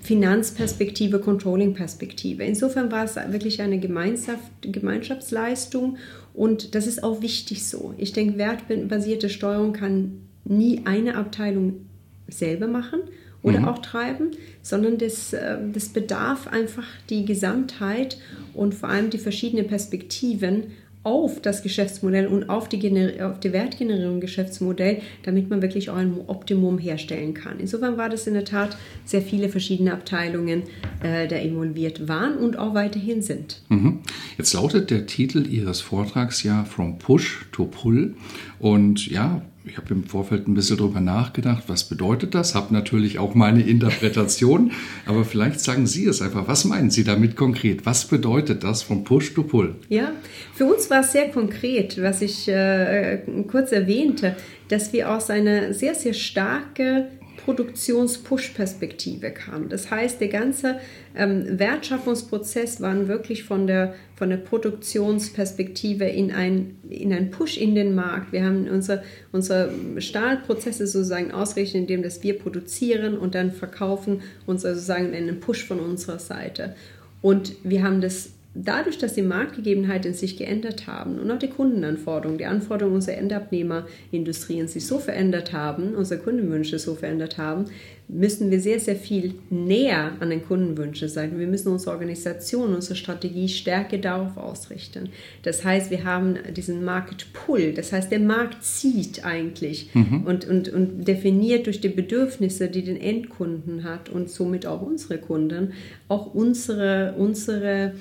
Finanzperspektive, 0.00 1.18
Controlling-Perspektive. 1.18 2.44
Insofern 2.44 2.92
war 2.92 3.04
es 3.04 3.16
wirklich 3.16 3.62
eine 3.62 3.78
Gemeinschaft, 3.78 4.50
Gemeinschaftsleistung 4.60 5.96
und 6.34 6.74
das 6.74 6.86
ist 6.86 7.02
auch 7.02 7.22
wichtig 7.22 7.64
so. 7.64 7.94
Ich 7.96 8.12
denke, 8.12 8.36
wertbasierte 8.36 9.30
Steuerung 9.30 9.72
kann 9.72 10.20
nie 10.44 10.82
eine 10.84 11.16
Abteilung 11.16 11.86
selber 12.28 12.66
machen 12.66 13.00
oder 13.44 13.60
mhm. 13.60 13.68
auch 13.68 13.78
treiben, 13.78 14.30
sondern 14.62 14.98
das, 14.98 15.32
äh, 15.32 15.58
das 15.72 15.90
bedarf 15.90 16.48
einfach 16.48 16.86
die 17.10 17.24
Gesamtheit 17.24 18.18
und 18.54 18.74
vor 18.74 18.88
allem 18.88 19.10
die 19.10 19.18
verschiedenen 19.18 19.68
Perspektiven 19.68 20.64
auf 21.04 21.42
das 21.42 21.62
Geschäftsmodell 21.62 22.26
und 22.26 22.48
auf 22.48 22.70
die, 22.70 23.20
auf 23.20 23.38
die 23.38 23.52
Wertgenerierung 23.52 24.20
Geschäftsmodell, 24.20 25.02
damit 25.22 25.50
man 25.50 25.60
wirklich 25.60 25.90
auch 25.90 25.96
ein 25.96 26.16
Optimum 26.26 26.78
herstellen 26.78 27.34
kann. 27.34 27.60
Insofern 27.60 27.98
war 27.98 28.08
das 28.08 28.26
in 28.26 28.32
der 28.32 28.46
Tat 28.46 28.78
sehr 29.04 29.20
viele 29.20 29.50
verschiedene 29.50 29.92
Abteilungen, 29.92 30.62
äh, 31.02 31.28
da 31.28 31.36
involviert 31.36 32.08
waren 32.08 32.38
und 32.38 32.56
auch 32.56 32.72
weiterhin 32.72 33.20
sind. 33.20 33.60
Mhm. 33.68 34.00
Jetzt 34.38 34.54
lautet 34.54 34.90
der 34.90 35.04
Titel 35.04 35.46
Ihres 35.46 35.82
Vortrags 35.82 36.42
ja 36.42 36.64
From 36.64 36.98
Push 36.98 37.44
to 37.52 37.66
Pull 37.66 38.14
und 38.58 39.06
ja, 39.06 39.42
ich 39.66 39.78
habe 39.78 39.94
im 39.94 40.04
Vorfeld 40.04 40.46
ein 40.46 40.54
bisschen 40.54 40.76
drüber 40.76 41.00
nachgedacht, 41.00 41.64
was 41.68 41.84
bedeutet 41.84 42.34
das? 42.34 42.54
Habe 42.54 42.74
natürlich 42.74 43.18
auch 43.18 43.34
meine 43.34 43.62
Interpretation, 43.62 44.72
aber 45.06 45.24
vielleicht 45.24 45.60
sagen 45.60 45.86
Sie 45.86 46.04
es 46.04 46.20
einfach. 46.20 46.46
Was 46.48 46.64
meinen 46.64 46.90
Sie 46.90 47.04
damit 47.04 47.34
konkret? 47.34 47.86
Was 47.86 48.06
bedeutet 48.06 48.62
das 48.62 48.82
von 48.82 49.04
Push 49.04 49.34
to 49.34 49.42
Pull? 49.42 49.76
Ja, 49.88 50.12
für 50.52 50.66
uns 50.66 50.90
war 50.90 51.00
es 51.00 51.12
sehr 51.12 51.30
konkret, 51.30 52.00
was 52.02 52.20
ich 52.20 52.46
äh, 52.48 53.22
kurz 53.48 53.72
erwähnte, 53.72 54.36
dass 54.68 54.92
wir 54.92 55.10
aus 55.10 55.30
einer 55.30 55.72
sehr, 55.72 55.94
sehr 55.94 56.14
starke 56.14 57.08
Produktions-Push-Perspektive 57.44 59.30
kam. 59.30 59.68
Das 59.68 59.90
heißt, 59.90 60.20
der 60.20 60.28
ganze 60.28 60.80
ähm, 61.14 61.58
Wertschaffungsprozess 61.58 62.80
war 62.80 63.08
wirklich 63.08 63.44
von 63.44 63.66
der, 63.66 63.94
von 64.16 64.30
der 64.30 64.38
Produktionsperspektive 64.38 66.04
in 66.04 66.32
ein, 66.32 66.76
in 66.88 67.12
ein 67.12 67.30
Push 67.30 67.58
in 67.58 67.74
den 67.74 67.94
Markt. 67.94 68.32
Wir 68.32 68.44
haben 68.44 68.68
unsere, 68.68 69.02
unsere 69.32 69.70
Stahlprozesse 69.98 70.86
sozusagen 70.86 71.32
ausgerichtet, 71.32 71.82
indem 71.82 72.02
dass 72.02 72.22
wir 72.22 72.38
produzieren 72.38 73.18
und 73.18 73.34
dann 73.34 73.52
verkaufen 73.52 74.22
uns 74.46 74.62
sozusagen 74.62 75.14
einen 75.14 75.40
Push 75.40 75.64
von 75.64 75.80
unserer 75.80 76.18
Seite. 76.18 76.74
Und 77.20 77.54
wir 77.62 77.82
haben 77.82 78.00
das 78.00 78.30
dadurch, 78.54 78.98
dass 78.98 79.14
die 79.14 79.22
Marktgegebenheiten 79.22 80.14
sich 80.14 80.36
geändert 80.36 80.86
haben 80.86 81.18
und 81.18 81.30
auch 81.30 81.38
die 81.38 81.48
Kundenanforderungen, 81.48 82.38
die 82.38 82.46
Anforderungen 82.46 82.96
unserer 82.96 83.18
Endabnehmerindustrien 83.18 84.68
sich 84.68 84.86
so 84.86 84.98
verändert 84.98 85.52
haben, 85.52 85.94
unsere 85.94 86.20
Kundenwünsche 86.20 86.78
so 86.78 86.94
verändert 86.94 87.36
haben, 87.36 87.66
müssen 88.06 88.50
wir 88.50 88.60
sehr, 88.60 88.80
sehr 88.80 88.96
viel 88.96 89.34
näher 89.48 90.12
an 90.20 90.28
den 90.28 90.44
Kundenwünschen 90.44 91.08
sein. 91.08 91.38
Wir 91.38 91.46
müssen 91.46 91.72
unsere 91.72 91.92
Organisation, 91.92 92.74
unsere 92.74 92.96
Strategie 92.96 93.48
stärker 93.48 93.96
darauf 93.96 94.36
ausrichten. 94.36 95.08
Das 95.42 95.64
heißt, 95.64 95.90
wir 95.90 96.04
haben 96.04 96.36
diesen 96.54 96.84
Market 96.84 97.32
Pull, 97.32 97.72
das 97.72 97.92
heißt, 97.92 98.12
der 98.12 98.20
Markt 98.20 98.62
zieht 98.62 99.24
eigentlich 99.24 99.88
mhm. 99.94 100.24
und, 100.26 100.46
und, 100.46 100.68
und 100.68 101.08
definiert 101.08 101.66
durch 101.66 101.80
die 101.80 101.88
Bedürfnisse, 101.88 102.68
die 102.68 102.82
den 102.82 103.00
Endkunden 103.00 103.84
hat 103.84 104.10
und 104.10 104.28
somit 104.28 104.66
auch 104.66 104.82
unsere 104.82 105.18
Kunden, 105.18 105.72
auch 106.08 106.34
unsere, 106.34 107.14
unsere 107.16 107.94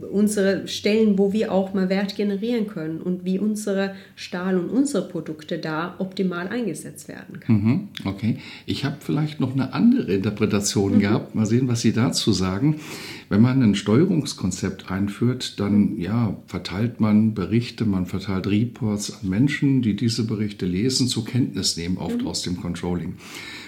unsere 0.00 0.68
Stellen, 0.68 1.18
wo 1.18 1.32
wir 1.32 1.52
auch 1.52 1.72
mal 1.74 1.88
Wert 1.88 2.16
generieren 2.16 2.66
können 2.66 3.00
und 3.00 3.24
wie 3.24 3.38
unsere 3.38 3.94
Stahl 4.14 4.58
und 4.58 4.68
unsere 4.68 5.08
Produkte 5.08 5.58
da 5.58 5.94
optimal 5.98 6.48
eingesetzt 6.48 7.08
werden 7.08 7.40
können. 7.40 7.64
Mhm, 7.64 7.88
okay, 8.04 8.38
ich 8.66 8.84
habe 8.84 8.96
vielleicht 9.00 9.40
noch 9.40 9.52
eine 9.52 9.72
andere 9.72 10.14
Interpretation 10.14 10.96
mhm. 10.96 11.00
gehabt. 11.00 11.34
Mal 11.34 11.46
sehen, 11.46 11.68
was 11.68 11.80
Sie 11.80 11.92
dazu 11.92 12.32
sagen. 12.32 12.80
Wenn 13.28 13.40
man 13.40 13.62
ein 13.62 13.74
Steuerungskonzept 13.74 14.90
einführt, 14.90 15.58
dann 15.58 15.98
ja, 15.98 16.36
verteilt 16.46 17.00
man 17.00 17.34
Berichte, 17.34 17.84
man 17.84 18.06
verteilt 18.06 18.46
Reports 18.46 19.20
an 19.20 19.28
Menschen, 19.28 19.82
die 19.82 19.96
diese 19.96 20.24
Berichte 20.24 20.66
lesen, 20.66 21.08
zur 21.08 21.24
Kenntnis 21.24 21.76
nehmen, 21.76 21.98
oft 21.98 22.20
mhm. 22.20 22.28
aus 22.28 22.42
dem 22.42 22.56
Controlling. 22.60 23.14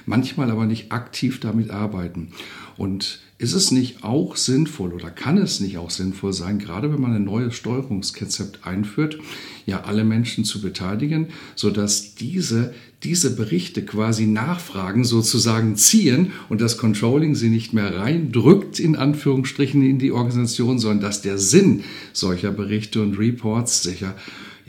Manchmal 0.06 0.50
aber 0.50 0.66
nicht 0.66 0.92
aktiv 0.92 1.40
damit 1.40 1.70
arbeiten. 1.70 2.28
Und 2.76 3.20
ist 3.38 3.52
es 3.52 3.70
nicht 3.70 4.02
auch 4.02 4.36
sinnvoll 4.36 4.92
oder 4.92 5.10
kann 5.10 5.38
es 5.38 5.60
nicht 5.60 5.78
auch 5.78 5.90
sinnvoll 5.90 6.32
sein, 6.32 6.58
gerade 6.58 6.92
wenn 6.92 7.00
man 7.00 7.14
ein 7.14 7.24
neues 7.24 7.54
Steuerungskonzept 7.54 8.66
einführt, 8.66 9.18
ja 9.64 9.84
alle 9.84 10.02
Menschen 10.02 10.44
zu 10.44 10.60
beteiligen, 10.60 11.28
sodass 11.54 12.16
diese 12.16 12.74
diese 13.04 13.36
Berichte 13.36 13.84
quasi 13.84 14.26
nachfragen, 14.26 15.04
sozusagen 15.04 15.76
ziehen 15.76 16.32
und 16.48 16.60
das 16.60 16.78
Controlling 16.78 17.36
sie 17.36 17.48
nicht 17.48 17.72
mehr 17.72 17.96
reindrückt, 17.96 18.80
in 18.80 18.96
Anführungsstrichen, 18.96 19.82
in 19.82 20.00
die 20.00 20.10
Organisation, 20.10 20.80
sondern 20.80 21.00
dass 21.00 21.22
der 21.22 21.38
Sinn 21.38 21.84
solcher 22.12 22.50
Berichte 22.50 23.00
und 23.00 23.16
Reports, 23.16 23.84
sicher 23.84 24.16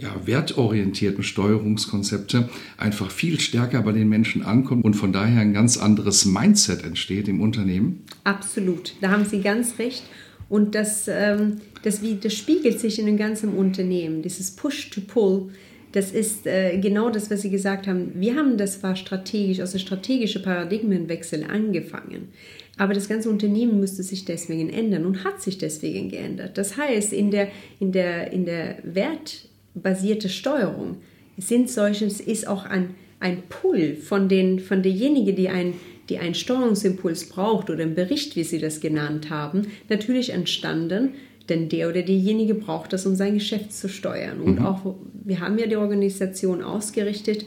ja, 0.02 0.16
wertorientierten 0.26 1.24
Steuerungskonzepte 1.24 2.50
einfach 2.78 3.12
viel 3.12 3.40
stärker 3.40 3.82
bei 3.82 3.92
den 3.92 4.10
Menschen 4.10 4.44
ankommt 4.44 4.84
und 4.86 4.94
von 4.94 5.14
daher 5.14 5.42
ein 5.42 5.54
ganz 5.54 5.78
anderes 5.78 6.26
Mindset 6.26 6.84
entsteht 6.84 7.28
im 7.28 7.42
Unternehmen? 7.42 8.04
Absolut, 8.24 8.96
da 9.02 9.12
haben 9.12 9.26
Sie 9.26 9.42
ganz 9.42 9.80
recht. 9.80 10.04
Und 10.50 10.74
das, 10.74 11.08
ähm, 11.08 11.58
das, 11.84 12.02
wie, 12.02 12.16
das 12.16 12.34
spiegelt 12.34 12.80
sich 12.80 12.98
in 13.00 13.06
dem 13.06 13.18
ganzen 13.18 13.54
Unternehmen, 13.54 14.24
dieses 14.24 14.52
Push-to-Pull. 14.52 15.50
Das 15.92 16.12
ist 16.12 16.46
äh, 16.48 16.78
genau 16.80 17.10
das, 17.10 17.30
was 17.30 17.42
Sie 17.42 17.50
gesagt 17.50 17.88
haben. 17.88 18.12
Wir 18.16 18.36
haben 18.36 18.58
das 18.58 18.82
war 18.82 18.96
strategisch, 18.96 19.60
also 19.60 19.78
strategische 19.78 20.42
Paradigmenwechsel 20.42 21.44
angefangen. 21.44 22.30
Aber 22.78 22.94
das 22.94 23.10
ganze 23.10 23.30
Unternehmen 23.30 23.80
müsste 23.80 24.04
sich 24.04 24.26
deswegen 24.26 24.70
ändern 24.70 25.06
und 25.06 25.24
hat 25.26 25.42
sich 25.42 25.58
deswegen 25.58 26.10
geändert. 26.10 26.58
Das 26.58 26.78
heißt, 26.78 27.12
in 27.12 27.30
der, 27.30 27.50
in 27.80 27.92
der, 27.92 28.32
in 28.32 28.46
der 28.46 28.78
Wert, 28.84 29.49
basierte 29.74 30.30
Steuerung 30.30 30.98
sind 31.38 31.70
solches, 31.70 32.20
ist 32.20 32.48
auch 32.48 32.66
ein, 32.66 32.96
ein 33.20 33.44
Pull 33.50 33.96
von, 33.96 34.30
den, 34.30 34.60
von 34.60 34.84
derjenigen, 34.84 35.36
die, 35.36 35.50
ein, 35.50 35.74
die 36.10 36.20
einen 36.20 36.36
Steuerungsimpuls 36.36 37.30
braucht 37.30 37.70
oder 37.70 37.84
einen 37.84 37.96
Bericht, 37.96 38.36
wie 38.36 38.44
Sie 38.44 38.60
das 38.60 38.82
genannt 38.82 39.30
haben, 39.30 39.68
natürlich 39.88 40.32
entstanden, 40.32 41.14
denn 41.48 41.70
der 41.70 41.90
oder 41.90 42.04
diejenige 42.04 42.54
braucht 42.54 42.94
das, 42.94 43.06
um 43.06 43.16
sein 43.16 43.34
Geschäft 43.34 43.74
zu 43.74 43.90
steuern. 43.90 44.40
Und 44.40 44.60
mhm. 44.60 44.66
auch, 44.66 44.96
wir 45.24 45.40
haben 45.40 45.58
ja 45.58 45.68
die 45.68 45.78
Organisation 45.78 46.62
ausgerichtet 46.62 47.46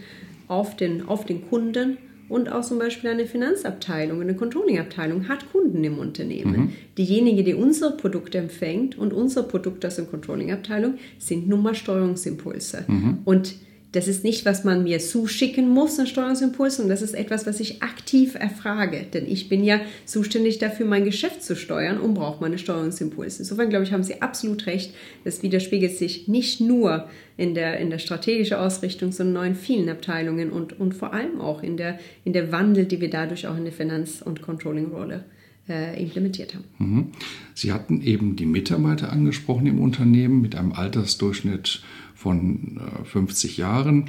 auf 0.48 0.76
den, 0.76 1.08
auf 1.08 1.24
den 1.24 1.48
Kunden 1.48 1.98
und 2.32 2.50
auch 2.50 2.62
zum 2.62 2.78
Beispiel 2.78 3.10
eine 3.10 3.26
Finanzabteilung, 3.26 4.22
eine 4.22 4.34
Controllingabteilung 4.34 5.28
hat 5.28 5.52
Kunden 5.52 5.84
im 5.84 5.98
Unternehmen. 5.98 6.56
Mhm. 6.56 6.70
Diejenige, 6.96 7.44
die 7.44 7.54
unsere 7.54 7.94
Produkte 7.96 8.38
empfängt 8.38 8.96
und 8.96 9.12
unser 9.12 9.42
Produkt 9.42 9.84
aus 9.84 9.96
der 9.96 10.06
Controllingabteilung 10.06 10.94
sind 11.18 11.46
nun 11.46 11.62
mal 11.62 11.74
Steuerungsimpulse. 11.74 12.84
Mhm. 12.88 13.18
Und 13.26 13.56
das 13.92 14.08
ist 14.08 14.24
nicht, 14.24 14.46
was 14.46 14.64
man 14.64 14.82
mir 14.84 14.98
zuschicken 14.98 15.68
muss, 15.68 15.98
ein 15.98 16.06
Steuerungsimpuls, 16.06 16.80
und 16.80 16.88
das 16.88 17.02
ist 17.02 17.14
etwas, 17.14 17.46
was 17.46 17.60
ich 17.60 17.82
aktiv 17.82 18.34
erfrage. 18.34 19.04
Denn 19.12 19.26
ich 19.26 19.50
bin 19.50 19.62
ja 19.62 19.80
zuständig 20.06 20.58
dafür, 20.58 20.86
mein 20.86 21.04
Geschäft 21.04 21.42
zu 21.42 21.54
steuern 21.54 22.00
und 22.00 22.14
brauche 22.14 22.40
meine 22.40 22.56
Steuerungsimpulse. 22.56 23.40
Insofern, 23.40 23.68
glaube 23.68 23.84
ich, 23.84 23.92
haben 23.92 24.02
Sie 24.02 24.22
absolut 24.22 24.66
recht. 24.66 24.94
Das 25.24 25.42
widerspiegelt 25.42 25.96
sich 25.96 26.26
nicht 26.26 26.60
nur 26.60 27.08
in 27.36 27.54
der, 27.54 27.78
in 27.78 27.90
der 27.90 27.98
strategischen 27.98 28.56
Ausrichtung, 28.56 29.12
sondern 29.12 29.48
in 29.48 29.54
vielen 29.54 29.90
Abteilungen 29.90 30.50
und, 30.50 30.80
und 30.80 30.94
vor 30.94 31.12
allem 31.12 31.40
auch 31.40 31.62
in 31.62 31.76
der, 31.76 31.98
in 32.24 32.32
der 32.32 32.50
Wandel, 32.50 32.86
die 32.86 33.00
wir 33.00 33.10
dadurch 33.10 33.46
auch 33.46 33.56
in 33.56 33.64
der 33.64 33.72
Finanz- 33.74 34.22
und 34.22 34.40
Controlling-Rolle 34.40 35.24
implementiert 35.72 36.54
haben. 36.54 36.64
Mhm. 36.78 37.06
Sie 37.54 37.72
hatten 37.72 38.02
eben 38.02 38.36
die 38.36 38.46
Mitarbeiter 38.46 39.12
angesprochen 39.12 39.66
im 39.66 39.78
Unternehmen 39.78 40.40
mit 40.40 40.54
einem 40.54 40.72
Altersdurchschnitt 40.72 41.82
von 42.14 42.80
50 43.04 43.58
äh, 43.58 43.62
Jahren 43.62 44.04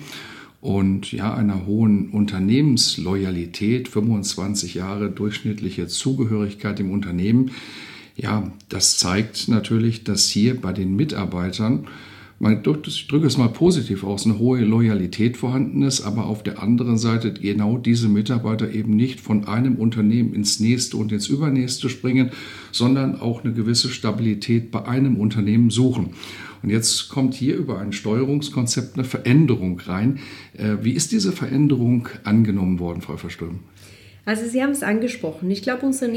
und 0.61 1.11
ja, 1.11 1.33
einer 1.33 1.65
hohen 1.65 2.09
Unternehmensloyalität, 2.09 3.89
25 3.89 4.75
Jahre 4.75 5.09
durchschnittliche 5.09 5.87
Zugehörigkeit 5.87 6.79
im 6.79 6.91
Unternehmen. 6.91 7.51
Ja, 8.15 8.51
das 8.69 8.97
zeigt 8.97 9.49
natürlich, 9.49 10.03
dass 10.05 10.29
hier 10.29 10.61
bei 10.61 10.71
den 10.71 10.95
Mitarbeitern 10.95 11.87
ich 12.51 13.07
drücke 13.07 13.27
es 13.27 13.37
mal 13.37 13.49
positiv 13.49 14.03
aus, 14.03 14.25
eine 14.25 14.37
hohe 14.37 14.59
Loyalität 14.61 15.37
vorhanden 15.37 15.81
ist, 15.81 16.01
aber 16.01 16.25
auf 16.25 16.43
der 16.43 16.61
anderen 16.61 16.97
Seite 16.97 17.33
genau 17.33 17.77
diese 17.77 18.09
Mitarbeiter 18.09 18.71
eben 18.71 18.95
nicht 18.95 19.21
von 19.21 19.47
einem 19.47 19.75
Unternehmen 19.75 20.33
ins 20.33 20.59
nächste 20.59 20.97
und 20.97 21.11
ins 21.11 21.27
übernächste 21.27 21.89
springen, 21.89 22.31
sondern 22.71 23.19
auch 23.19 23.43
eine 23.43 23.53
gewisse 23.53 23.89
Stabilität 23.89 24.71
bei 24.71 24.85
einem 24.85 25.17
Unternehmen 25.17 25.69
suchen. 25.69 26.09
Und 26.63 26.69
jetzt 26.69 27.09
kommt 27.09 27.33
hier 27.33 27.55
über 27.55 27.79
ein 27.79 27.91
Steuerungskonzept 27.91 28.95
eine 28.95 29.03
Veränderung 29.03 29.79
rein. 29.81 30.19
Äh, 30.57 30.77
wie 30.81 30.91
ist 30.91 31.11
diese 31.11 31.33
Veränderung 31.33 32.07
angenommen 32.23 32.79
worden, 32.79 33.01
Frau 33.01 33.17
Verström? 33.17 33.59
Also 34.25 34.47
Sie 34.47 34.63
haben 34.63 34.71
es 34.71 34.83
angesprochen. 34.83 35.51
Ich 35.51 35.63
glaube, 35.63 35.85
unser 35.85 36.07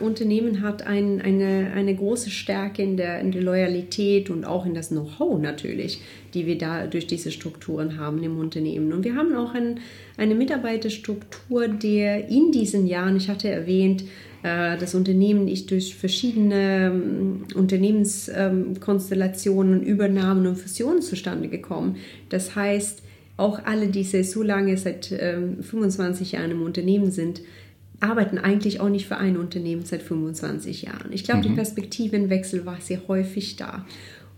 Unternehmen 0.00 0.60
hat 0.60 0.86
ein, 0.86 1.22
eine, 1.22 1.72
eine 1.74 1.96
große 1.96 2.28
Stärke 2.28 2.82
in 2.82 2.98
der, 2.98 3.20
in 3.20 3.32
der 3.32 3.40
Loyalität 3.40 4.28
und 4.28 4.44
auch 4.44 4.66
in 4.66 4.74
das 4.74 4.90
Know-how 4.90 5.40
natürlich, 5.40 6.02
die 6.34 6.44
wir 6.44 6.58
da 6.58 6.86
durch 6.86 7.06
diese 7.06 7.30
Strukturen 7.30 7.98
haben 7.98 8.22
im 8.22 8.38
Unternehmen. 8.38 8.92
Und 8.92 9.04
wir 9.04 9.14
haben 9.14 9.34
auch 9.34 9.54
ein, 9.54 9.80
eine 10.18 10.34
Mitarbeiterstruktur, 10.34 11.68
der 11.68 12.28
in 12.28 12.52
diesen 12.52 12.86
Jahren, 12.86 13.16
ich 13.16 13.30
hatte 13.30 13.48
erwähnt, 13.48 14.02
äh, 14.42 14.76
das 14.76 14.94
Unternehmen 14.94 15.48
ist 15.48 15.70
durch 15.70 15.94
verschiedene 15.94 16.92
ähm, 16.94 17.46
Unternehmenskonstellationen, 17.54 19.82
Übernahmen 19.82 20.46
und 20.46 20.56
Fusionen 20.56 21.00
zustande 21.00 21.48
gekommen. 21.48 21.96
Das 22.28 22.54
heißt, 22.54 23.03
auch 23.36 23.64
alle, 23.64 23.88
die 23.88 24.04
so 24.04 24.42
lange 24.42 24.76
seit 24.76 25.06
25 25.06 26.34
ähm, 26.34 26.40
Jahren 26.40 26.50
im 26.52 26.62
Unternehmen 26.62 27.10
sind, 27.10 27.40
arbeiten 28.00 28.38
eigentlich 28.38 28.80
auch 28.80 28.88
nicht 28.88 29.06
für 29.06 29.16
ein 29.16 29.36
Unternehmen 29.36 29.84
seit 29.84 30.02
25 30.02 30.82
Jahren. 30.82 31.12
Ich 31.12 31.24
glaube, 31.24 31.40
mhm. 31.40 31.50
die 31.50 31.54
Perspektivenwechsel 31.54 32.66
war 32.66 32.80
sehr 32.80 33.00
häufig 33.08 33.56
da. 33.56 33.84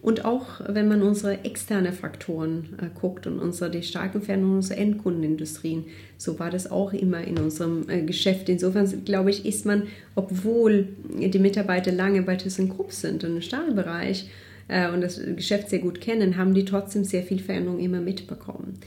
Und 0.02 0.24
auch 0.24 0.60
wenn 0.68 0.86
man 0.86 1.02
unsere 1.02 1.44
externe 1.44 1.92
Faktoren 1.92 2.76
äh, 2.80 2.86
guckt 2.94 3.26
und 3.26 3.40
unsere, 3.40 3.70
die 3.70 3.82
starken 3.82 4.22
Veränderungen 4.22 4.58
unserer 4.58 4.78
Endkundenindustrien, 4.78 5.86
so 6.16 6.38
war 6.38 6.50
das 6.50 6.70
auch 6.70 6.92
immer 6.92 7.22
in 7.22 7.38
unserem 7.38 7.88
äh, 7.88 8.02
Geschäft. 8.02 8.48
Insofern 8.48 9.04
glaube 9.04 9.30
ich, 9.30 9.44
ist 9.44 9.66
man, 9.66 9.84
obwohl 10.14 10.88
die 11.18 11.38
Mitarbeiter 11.40 11.90
lange 11.90 12.22
bei 12.22 12.36
ThyssenKrupp 12.36 12.92
sind 12.92 13.24
und 13.24 13.36
im 13.36 13.42
Stahlbereich 13.42 14.30
äh, 14.68 14.90
und 14.90 15.00
das 15.00 15.20
Geschäft 15.36 15.70
sehr 15.70 15.80
gut 15.80 16.00
kennen, 16.00 16.36
haben 16.36 16.54
die 16.54 16.64
trotzdem 16.64 17.04
sehr 17.04 17.22
viel 17.22 17.38
Veränderung 17.38 17.78
immer 17.78 18.00
mitbekommen. 18.00 18.78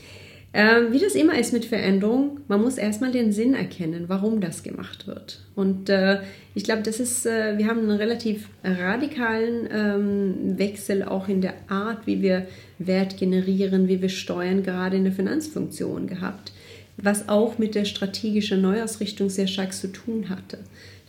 Ähm, 0.51 0.91
wie 0.91 0.99
das 0.99 1.13
immer 1.13 1.37
ist 1.37 1.53
mit 1.53 1.65
Veränderung, 1.65 2.39
man 2.47 2.61
muss 2.61 2.79
erstmal 2.79 3.11
den 3.11 3.31
Sinn 3.31 3.53
erkennen, 3.53 4.05
warum 4.07 4.41
das 4.41 4.63
gemacht 4.63 5.05
wird. 5.05 5.45
Und 5.55 5.89
äh, 5.89 6.21
ich 6.55 6.63
glaube, 6.63 6.81
äh, 6.81 7.57
wir 7.57 7.67
haben 7.67 7.81
einen 7.81 7.91
relativ 7.91 8.49
radikalen 8.63 9.69
ähm, 9.71 10.57
Wechsel 10.57 11.03
auch 11.03 11.27
in 11.27 11.41
der 11.41 11.53
Art, 11.67 12.07
wie 12.07 12.23
wir 12.23 12.47
Wert 12.79 13.17
generieren, 13.17 13.87
wie 13.87 14.01
wir 14.01 14.09
steuern, 14.09 14.63
gerade 14.63 14.97
in 14.97 15.03
der 15.03 15.13
Finanzfunktion 15.13 16.07
gehabt, 16.07 16.51
was 16.97 17.29
auch 17.29 17.59
mit 17.59 17.75
der 17.75 17.85
strategischen 17.85 18.59
Neuausrichtung 18.61 19.29
sehr 19.29 19.47
stark 19.47 19.73
zu 19.73 19.89
tun 19.89 20.29
hatte. 20.29 20.57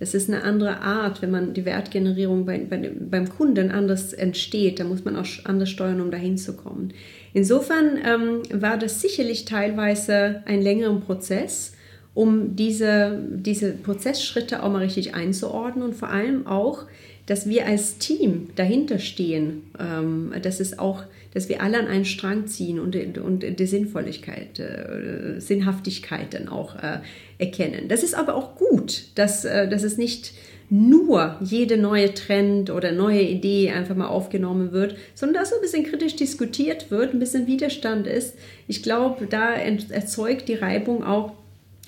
Das 0.01 0.15
ist 0.15 0.29
eine 0.31 0.43
andere 0.43 0.81
Art, 0.81 1.21
wenn 1.21 1.31
man 1.31 1.53
die 1.53 1.67
Wertgenerierung 1.67 2.47
bei, 2.47 2.59
bei, 2.59 2.91
beim 2.99 3.29
Kunden 3.29 3.71
anders 3.71 4.15
entsteht, 4.15 4.81
da 4.81 4.85
muss 4.85 5.05
man 5.05 5.15
auch 5.15 5.27
anders 5.45 5.69
steuern, 5.69 6.01
um 6.01 6.11
dahin 6.11 6.39
zu 6.39 6.55
kommen. 6.55 6.93
Insofern 7.35 7.99
ähm, 8.05 8.61
war 8.61 8.79
das 8.79 9.03
sicherlich 9.03 9.45
teilweise 9.45 10.43
ein 10.47 10.63
längerer 10.63 10.99
Prozess, 11.01 11.75
um 12.15 12.57
diese, 12.57 13.19
diese 13.31 13.73
Prozessschritte 13.73 14.63
auch 14.63 14.73
mal 14.73 14.83
richtig 14.83 15.15
einzuordnen 15.15 15.85
und 15.85 15.95
vor 15.95 16.09
allem 16.09 16.47
auch, 16.47 16.87
dass 17.27 17.49
wir 17.49 17.67
als 17.67 17.99
Team 17.99 18.49
dahinter 18.57 18.99
stehen, 18.99 19.63
ähm, 19.79 20.33
dass 20.43 20.61
es 20.61 20.79
auch, 20.79 21.05
dass 21.33 21.49
wir 21.49 21.63
alle 21.63 21.79
an 21.79 21.87
einen 21.87 22.05
Strang 22.05 22.47
ziehen 22.47 22.81
und, 22.81 22.97
und 23.19 23.59
die 23.59 23.67
Sinnvolligkeit, 23.67 24.59
äh, 24.59 25.41
Sinnhaftigkeit 25.41 26.35
dann 26.35 26.49
auch 26.49 26.75
äh, 26.77 26.99
erkennen. 27.39 27.89
Das 27.89 28.03
ist 28.03 28.15
aber 28.15 28.35
auch 28.35 28.57
gut, 28.57 29.05
dass, 29.15 29.45
äh, 29.45 29.69
dass 29.69 29.83
es 29.83 29.97
nicht 29.97 30.33
nur 30.71 31.37
jede 31.41 31.77
neue 31.77 32.15
Trend 32.15 32.71
oder 32.71 32.93
neue 32.93 33.23
Idee 33.23 33.71
einfach 33.71 33.97
mal 33.97 34.07
aufgenommen 34.07 34.71
wird, 34.71 34.97
sondern 35.15 35.43
dass 35.43 35.51
so 35.51 35.57
ein 35.57 35.63
bisschen 35.63 35.85
kritisch 35.85 36.15
diskutiert 36.15 36.93
wird, 36.93 37.13
ein 37.13 37.19
bisschen 37.19 37.49
Widerstand 37.49 38.07
ist. 38.07 38.37
Ich 38.69 38.83
glaube, 38.85 39.27
da 39.27 39.53
erzeugt 39.55 40.49
die 40.49 40.55
Reibung 40.55 41.03
auch 41.03 41.33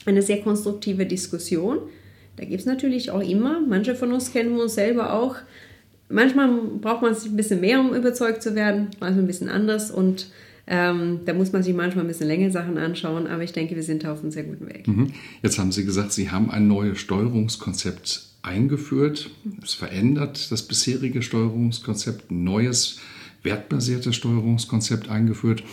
eine 0.04 0.20
sehr 0.20 0.40
konstruktive 0.40 1.06
Diskussion. 1.06 1.78
Da 2.36 2.44
gibt 2.44 2.60
es 2.60 2.66
natürlich 2.66 3.12
auch 3.12 3.20
immer, 3.20 3.60
manche 3.60 3.94
von 3.94 4.12
uns 4.12 4.32
kennen 4.32 4.58
uns 4.58 4.74
selber 4.74 5.12
auch, 5.14 5.36
manchmal 6.08 6.48
braucht 6.80 7.02
man 7.02 7.14
sich 7.14 7.30
ein 7.30 7.36
bisschen 7.36 7.60
mehr, 7.60 7.80
um 7.80 7.94
überzeugt 7.94 8.42
zu 8.42 8.54
werden, 8.54 8.88
manchmal 9.00 9.24
ein 9.24 9.26
bisschen 9.26 9.48
anders 9.48 9.90
und 9.90 10.28
ähm, 10.66 11.20
da 11.24 11.34
muss 11.34 11.52
man 11.52 11.62
sich 11.62 11.74
manchmal 11.74 12.04
ein 12.04 12.08
bisschen 12.08 12.28
länger 12.28 12.50
Sachen 12.50 12.78
anschauen, 12.78 13.26
aber 13.26 13.42
ich 13.42 13.52
denke, 13.52 13.74
wir 13.74 13.82
sind 13.82 14.06
auf 14.06 14.20
einem 14.20 14.30
sehr 14.30 14.44
guten 14.44 14.68
Weg. 14.68 14.86
Mhm. 14.86 15.12
Jetzt 15.42 15.58
haben 15.58 15.72
Sie 15.72 15.84
gesagt, 15.84 16.12
Sie 16.12 16.30
haben 16.30 16.50
ein 16.50 16.68
neues 16.68 16.98
Steuerungskonzept 16.98 18.26
eingeführt. 18.42 19.30
Es 19.62 19.74
verändert 19.74 20.50
das 20.50 20.62
bisherige 20.62 21.22
Steuerungskonzept, 21.22 22.30
ein 22.30 22.44
neues 22.44 22.98
wertbasiertes 23.42 24.14
Steuerungskonzept 24.14 25.08
eingeführt. 25.08 25.64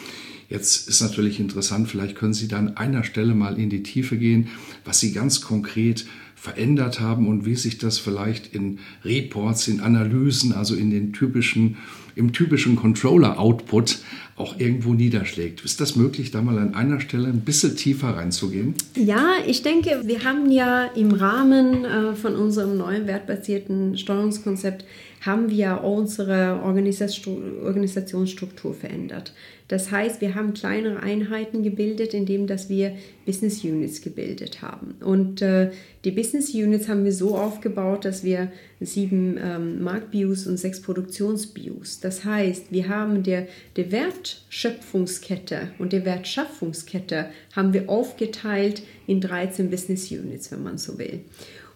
Jetzt 0.49 0.89
ist 0.89 1.01
natürlich 1.01 1.39
interessant, 1.39 1.87
vielleicht 1.87 2.15
können 2.15 2.33
Sie 2.33 2.47
da 2.47 2.57
an 2.57 2.75
einer 2.75 3.03
Stelle 3.03 3.35
mal 3.35 3.59
in 3.59 3.69
die 3.69 3.83
Tiefe 3.83 4.17
gehen, 4.17 4.47
was 4.83 4.99
Sie 4.99 5.13
ganz 5.13 5.41
konkret 5.41 6.07
verändert 6.39 7.01
haben 7.01 7.27
und 7.27 7.45
wie 7.45 7.55
sich 7.55 7.79
das 7.79 7.99
vielleicht 7.99 8.55
in 8.55 8.79
Reports, 9.03 9.67
in 9.67 9.81
Analysen, 9.81 10.53
also 10.53 10.73
in 10.73 10.89
den 10.89 11.11
typischen, 11.11 11.75
im 12.15 12.31
typischen 12.31 12.77
Controller-Output 12.77 13.99
auch 14.37 14.57
irgendwo 14.57 14.93
niederschlägt. 14.93 15.65
Ist 15.65 15.81
das 15.81 15.97
möglich, 15.97 16.31
da 16.31 16.41
mal 16.41 16.57
an 16.57 16.75
einer 16.75 17.01
Stelle 17.01 17.27
ein 17.27 17.41
bisschen 17.41 17.75
tiefer 17.75 18.15
reinzugehen? 18.15 18.73
Ja, 18.95 19.33
ich 19.45 19.63
denke, 19.63 20.03
wir 20.05 20.23
haben 20.23 20.49
ja 20.49 20.85
im 20.85 21.11
Rahmen 21.11 21.83
äh, 21.83 22.15
von 22.15 22.35
unserem 22.35 22.77
neuen 22.77 23.05
wertbasierten 23.05 23.97
Steuerungskonzept 23.97 24.85
haben 25.19 25.49
wir 25.49 25.83
unsere 25.83 26.61
Organisationsstruktur 26.63 28.73
verändert. 28.73 29.33
Das 29.69 29.91
heißt, 29.91 30.19
wir 30.19 30.33
haben 30.33 30.55
kleinere 30.55 30.99
Einheiten 31.01 31.61
gebildet, 31.61 32.15
indem 32.15 32.47
dass 32.47 32.69
wir 32.69 32.95
Business 33.27 33.63
Units 33.63 34.01
gebildet 34.01 34.63
haben. 34.63 34.95
Und 34.99 35.43
äh, 35.43 35.69
die 36.03 36.11
Business 36.11 36.55
Units 36.55 36.89
haben 36.89 37.05
wir 37.05 37.13
so 37.13 37.37
aufgebaut, 37.37 38.03
dass 38.03 38.23
wir 38.23 38.51
sieben 38.81 39.37
ähm, 39.37 39.83
Marktbios 39.83 40.47
und 40.47 40.57
sechs 40.57 40.81
Produktionsbios. 40.81 41.99
Das 41.99 42.25
heißt, 42.25 42.71
wir 42.71 42.89
haben 42.89 43.21
der, 43.21 43.47
der 43.75 43.91
Wertschöpfungskette 43.91 45.69
und 45.77 45.93
der 45.93 46.03
Wertschaffungskette 46.03 47.27
haben 47.55 47.71
wir 47.71 47.89
aufgeteilt 47.89 48.81
in 49.05 49.21
13 49.21 49.69
Business 49.69 50.09
Units, 50.09 50.51
wenn 50.51 50.63
man 50.63 50.79
so 50.79 50.97
will. 50.97 51.19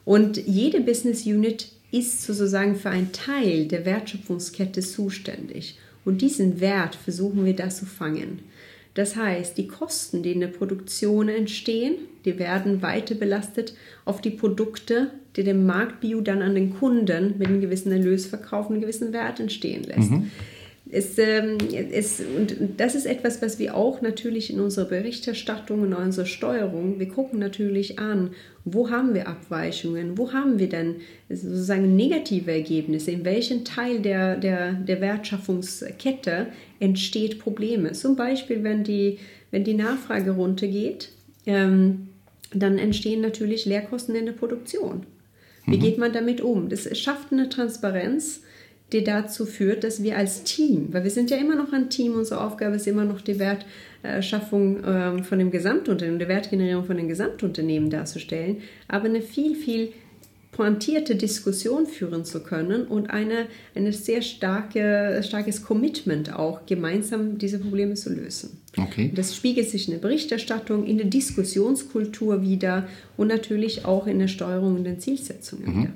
Und 0.03 0.37
jede 0.37 0.81
Business 0.81 1.27
Unit 1.27 1.67
ist 1.91 2.23
sozusagen 2.23 2.75
für 2.75 2.89
einen 2.89 3.11
Teil 3.11 3.67
der 3.67 3.85
Wertschöpfungskette 3.85 4.81
zuständig. 4.81 5.77
Und 6.05 6.21
diesen 6.21 6.59
Wert 6.59 6.95
versuchen 6.95 7.45
wir 7.45 7.55
da 7.55 7.69
zu 7.69 7.85
fangen. 7.85 8.39
Das 8.93 9.15
heißt, 9.15 9.57
die 9.57 9.67
Kosten, 9.67 10.21
die 10.21 10.33
in 10.33 10.39
der 10.39 10.47
Produktion 10.47 11.27
entstehen, 11.27 11.95
die 12.25 12.37
werden 12.37 12.81
weiter 12.81 13.15
belastet 13.15 13.73
auf 14.05 14.21
die 14.21 14.29
Produkte, 14.29 15.09
die 15.35 15.43
dem 15.43 15.65
Marktbio 15.65 16.21
dann 16.21 16.43
an 16.43 16.53
den 16.53 16.77
Kunden 16.77 17.35
mit 17.39 17.47
einem 17.47 17.61
gewissen 17.61 17.91
Erlösverkauf 17.91 18.69
einen 18.69 18.81
gewissen 18.81 19.11
Wert 19.11 19.39
entstehen 19.39 19.83
lässt. 19.83 20.11
Mhm. 20.11 20.31
Es, 20.93 21.17
ähm, 21.17 21.57
es, 21.91 22.21
und 22.21 22.55
das 22.77 22.93
ist 22.93 23.05
etwas, 23.05 23.41
was 23.41 23.57
wir 23.57 23.75
auch 23.75 24.01
natürlich 24.01 24.53
in 24.53 24.59
unserer 24.59 24.85
Berichterstattung 24.85 25.81
und 25.81 25.87
in 25.87 25.97
unserer 25.97 26.27
Steuerung, 26.27 26.99
wir 26.99 27.07
gucken 27.07 27.39
natürlich 27.39 27.97
an, 27.97 28.31
wo 28.63 28.89
haben 28.89 29.13
wir 29.13 29.27
Abweichungen, 29.27 30.17
wo 30.17 30.33
haben 30.33 30.59
wir 30.59 30.69
denn 30.69 30.97
sozusagen 31.29 31.95
negative 31.95 32.51
Ergebnisse, 32.51 33.11
in 33.11 33.25
welchem 33.25 33.65
Teil 33.65 33.99
der, 33.99 34.37
der, 34.37 34.73
der 34.73 35.01
Wertschaffungskette 35.01 36.47
entsteht 36.79 37.39
Probleme. 37.39 37.93
Zum 37.93 38.15
Beispiel, 38.15 38.63
wenn 38.63 38.83
die, 38.83 39.17
wenn 39.51 39.63
die 39.63 39.73
Nachfrage 39.73 40.31
runtergeht, 40.31 41.09
ähm, 41.45 42.09
dann 42.53 42.77
entstehen 42.77 43.21
natürlich 43.21 43.65
Leerkosten 43.65 44.15
in 44.15 44.27
der 44.27 44.33
Produktion. 44.33 45.07
Wie 45.65 45.77
mhm. 45.77 45.81
geht 45.81 45.97
man 45.97 46.13
damit 46.13 46.41
um? 46.41 46.69
Das 46.69 46.97
schafft 46.99 47.31
eine 47.31 47.49
Transparenz 47.49 48.41
die 48.93 49.03
dazu 49.03 49.45
führt, 49.45 49.83
dass 49.83 50.03
wir 50.03 50.17
als 50.17 50.43
Team, 50.43 50.89
weil 50.91 51.03
wir 51.03 51.11
sind 51.11 51.31
ja 51.31 51.37
immer 51.37 51.55
noch 51.55 51.73
ein 51.73 51.89
Team, 51.89 52.13
unsere 52.13 52.41
Aufgabe 52.41 52.75
ist 52.75 52.87
immer 52.87 53.05
noch 53.05 53.21
die 53.21 53.39
Wertschaffung 53.39 54.83
ähm, 54.85 55.23
von 55.23 55.39
dem 55.39 55.51
Gesamtunternehmen, 55.51 56.19
die 56.19 56.27
Wertgenerierung 56.27 56.85
von 56.85 56.97
den 56.97 57.07
Gesamtunternehmen 57.07 57.89
darzustellen, 57.89 58.57
aber 58.87 59.05
eine 59.05 59.21
viel, 59.21 59.55
viel 59.55 59.89
pointierte 60.51 61.15
Diskussion 61.15 61.87
führen 61.87 62.23
zu 62.23 62.43
können 62.43 62.83
und 62.83 63.09
eine, 63.09 63.47
eine 63.75 63.91
sehr 63.91 64.21
starke, 64.21 65.21
starkes 65.23 65.63
Commitment 65.63 66.33
auch, 66.33 66.65
gemeinsam 66.65 67.39
diese 67.39 67.59
Probleme 67.59 67.95
zu 67.95 68.13
lösen. 68.13 68.61
Okay. 68.77 69.11
Das 69.13 69.35
spiegelt 69.35 69.69
sich 69.69 69.87
in 69.87 69.95
der 69.95 69.99
Berichterstattung, 69.99 70.85
in 70.85 70.97
der 70.97 71.07
Diskussionskultur 71.07 72.43
wieder 72.43 72.87
und 73.17 73.27
natürlich 73.27 73.85
auch 73.85 74.07
in 74.07 74.19
der 74.19 74.27
Steuerung 74.27 74.75
und 74.75 74.83
den 74.83 74.99
Zielsetzungen 74.99 75.75
mhm. 75.75 75.89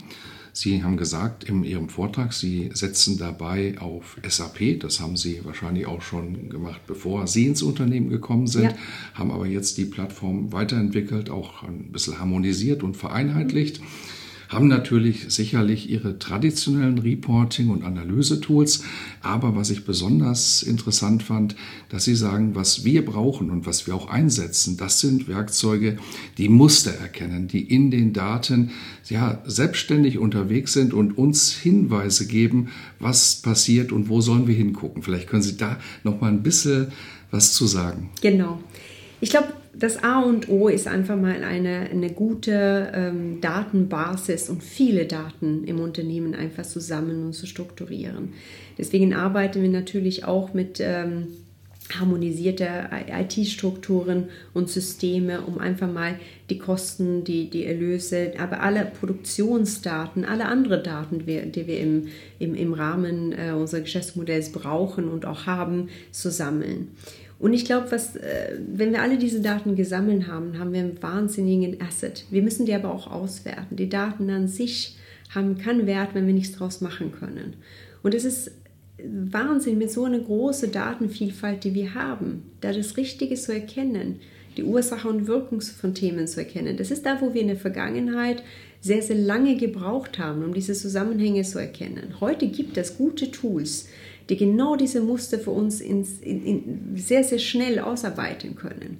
Sie 0.59 0.83
haben 0.83 0.97
gesagt 0.97 1.43
in 1.43 1.63
Ihrem 1.63 1.87
Vortrag, 1.87 2.33
Sie 2.33 2.71
setzen 2.73 3.19
dabei 3.19 3.75
auf 3.77 4.17
SAP. 4.27 4.79
Das 4.79 4.99
haben 4.99 5.15
Sie 5.15 5.41
wahrscheinlich 5.45 5.85
auch 5.85 6.01
schon 6.01 6.49
gemacht, 6.49 6.81
bevor 6.87 7.27
Sie 7.27 7.45
ins 7.45 7.61
Unternehmen 7.61 8.09
gekommen 8.09 8.47
sind, 8.47 8.63
ja. 8.63 8.77
haben 9.13 9.29
aber 9.29 9.45
jetzt 9.45 9.77
die 9.77 9.85
Plattform 9.85 10.51
weiterentwickelt, 10.51 11.29
auch 11.29 11.61
ein 11.61 11.91
bisschen 11.91 12.19
harmonisiert 12.19 12.81
und 12.81 12.97
vereinheitlicht. 12.97 13.81
Haben 14.49 14.67
natürlich 14.67 15.25
sicherlich 15.29 15.89
ihre 15.89 16.19
traditionellen 16.19 16.97
Reporting- 16.99 17.69
und 17.69 17.83
Analyse-Tools. 17.83 18.83
Aber 19.21 19.55
was 19.55 19.69
ich 19.69 19.85
besonders 19.85 20.63
interessant 20.63 21.23
fand, 21.23 21.55
dass 21.89 22.05
sie 22.05 22.15
sagen, 22.15 22.55
was 22.55 22.85
wir 22.85 23.05
brauchen 23.05 23.49
und 23.49 23.65
was 23.65 23.87
wir 23.87 23.95
auch 23.95 24.09
einsetzen, 24.09 24.77
das 24.77 24.99
sind 24.99 25.27
Werkzeuge, 25.27 25.97
die 26.37 26.49
Muster 26.49 26.91
erkennen, 26.91 27.47
die 27.47 27.61
in 27.61 27.91
den 27.91 28.13
Daten 28.13 28.71
ja, 29.09 29.41
selbstständig 29.45 30.17
unterwegs 30.17 30.73
sind 30.73 30.93
und 30.93 31.17
uns 31.17 31.53
Hinweise 31.53 32.27
geben, 32.27 32.69
was 32.99 33.41
passiert 33.41 33.91
und 33.91 34.09
wo 34.09 34.21
sollen 34.21 34.47
wir 34.47 34.55
hingucken. 34.55 35.03
Vielleicht 35.03 35.27
können 35.27 35.43
Sie 35.43 35.57
da 35.57 35.77
noch 36.03 36.21
mal 36.21 36.31
ein 36.31 36.43
bisschen 36.43 36.87
was 37.31 37.53
zu 37.53 37.67
sagen. 37.67 38.09
Genau. 38.21 38.61
Ich 39.19 39.29
glaube, 39.29 39.53
das 39.79 40.03
A 40.03 40.21
und 40.21 40.49
O 40.49 40.67
ist 40.67 40.87
einfach 40.87 41.15
mal 41.15 41.43
eine, 41.43 41.89
eine 41.91 42.09
gute 42.11 42.91
ähm, 42.93 43.41
Datenbasis 43.41 44.49
und 44.49 44.63
viele 44.63 45.05
Daten 45.05 45.63
im 45.65 45.79
Unternehmen 45.79 46.33
einfach 46.33 46.65
zusammen 46.65 47.25
und 47.25 47.33
zu 47.33 47.45
strukturieren. 47.45 48.33
Deswegen 48.77 49.13
arbeiten 49.13 49.61
wir 49.61 49.69
natürlich 49.69 50.25
auch 50.25 50.53
mit 50.53 50.79
ähm, 50.79 51.27
harmonisierte 51.97 52.89
IT-Strukturen 53.07 54.29
und 54.53 54.69
Systeme, 54.69 55.41
um 55.41 55.57
einfach 55.57 55.91
mal 55.91 56.19
die 56.49 56.57
Kosten, 56.57 57.23
die, 57.23 57.49
die 57.49 57.65
Erlöse, 57.65 58.33
aber 58.37 58.61
alle 58.61 58.85
Produktionsdaten, 58.85 60.25
alle 60.25 60.45
anderen 60.45 60.83
Daten, 60.83 61.19
die 61.19 61.27
wir, 61.27 61.45
die 61.45 61.67
wir 61.67 61.79
im, 61.79 62.07
im, 62.39 62.55
im 62.55 62.73
Rahmen 62.73 63.31
äh, 63.31 63.51
unseres 63.51 63.83
Geschäftsmodells 63.83 64.51
brauchen 64.51 65.07
und 65.07 65.25
auch 65.25 65.45
haben, 65.45 65.89
zu 66.11 66.29
sammeln. 66.29 66.89
Und 67.39 67.53
ich 67.53 67.65
glaube, 67.65 67.91
was, 67.91 68.15
äh, 68.15 68.57
wenn 68.67 68.91
wir 68.91 69.01
alle 69.01 69.17
diese 69.17 69.41
Daten 69.41 69.75
gesammelt 69.75 70.27
haben, 70.27 70.57
haben 70.57 70.73
wir 70.73 70.79
einen 70.79 71.01
wahnsinnigen 71.01 71.79
Asset. 71.81 72.25
Wir 72.31 72.41
müssen 72.41 72.65
die 72.65 72.73
aber 72.73 72.91
auch 72.91 73.11
auswerten. 73.11 73.75
Die 73.75 73.89
Daten 73.89 74.29
an 74.29 74.47
sich 74.47 74.97
haben 75.33 75.57
keinen 75.57 75.85
Wert, 75.85 76.09
wenn 76.13 76.25
wir 76.25 76.33
nichts 76.33 76.57
draus 76.57 76.81
machen 76.81 77.11
können. 77.11 77.55
Und 78.01 78.15
es 78.15 78.25
ist 78.25 78.51
Wahnsinn 79.03 79.77
mit 79.77 79.91
so 79.91 80.05
einer 80.05 80.19
großen 80.19 80.71
Datenvielfalt, 80.71 81.63
die 81.63 81.75
wir 81.75 81.93
haben, 81.93 82.43
da 82.61 82.73
das 82.73 82.97
Richtige 82.97 83.35
zu 83.35 83.53
erkennen, 83.53 84.19
die 84.55 84.63
Ursache 84.63 85.07
und 85.07 85.27
Wirkung 85.27 85.61
von 85.61 85.93
Themen 85.93 86.27
zu 86.27 86.39
erkennen. 86.39 86.77
Das 86.77 86.89
ist 86.89 87.05
da, 87.05 87.21
wo 87.21 87.33
wir 87.33 87.41
in 87.41 87.47
der 87.47 87.57
Vergangenheit 87.57 88.41
sehr, 88.81 89.03
sehr 89.03 89.17
lange 89.17 89.55
gebraucht 89.55 90.17
haben, 90.17 90.43
um 90.43 90.53
diese 90.53 90.73
Zusammenhänge 90.73 91.43
zu 91.43 91.59
erkennen. 91.59 92.15
Heute 92.19 92.47
gibt 92.47 92.77
es 92.77 92.97
gute 92.97 93.29
Tools, 93.29 93.87
die 94.29 94.37
genau 94.37 94.75
diese 94.75 95.01
Muster 95.01 95.39
für 95.39 95.51
uns 95.51 95.81
ins, 95.81 96.19
in, 96.19 96.45
in, 96.45 96.91
sehr, 96.95 97.23
sehr 97.23 97.39
schnell 97.39 97.79
ausarbeiten 97.79 98.55
können. 98.55 98.99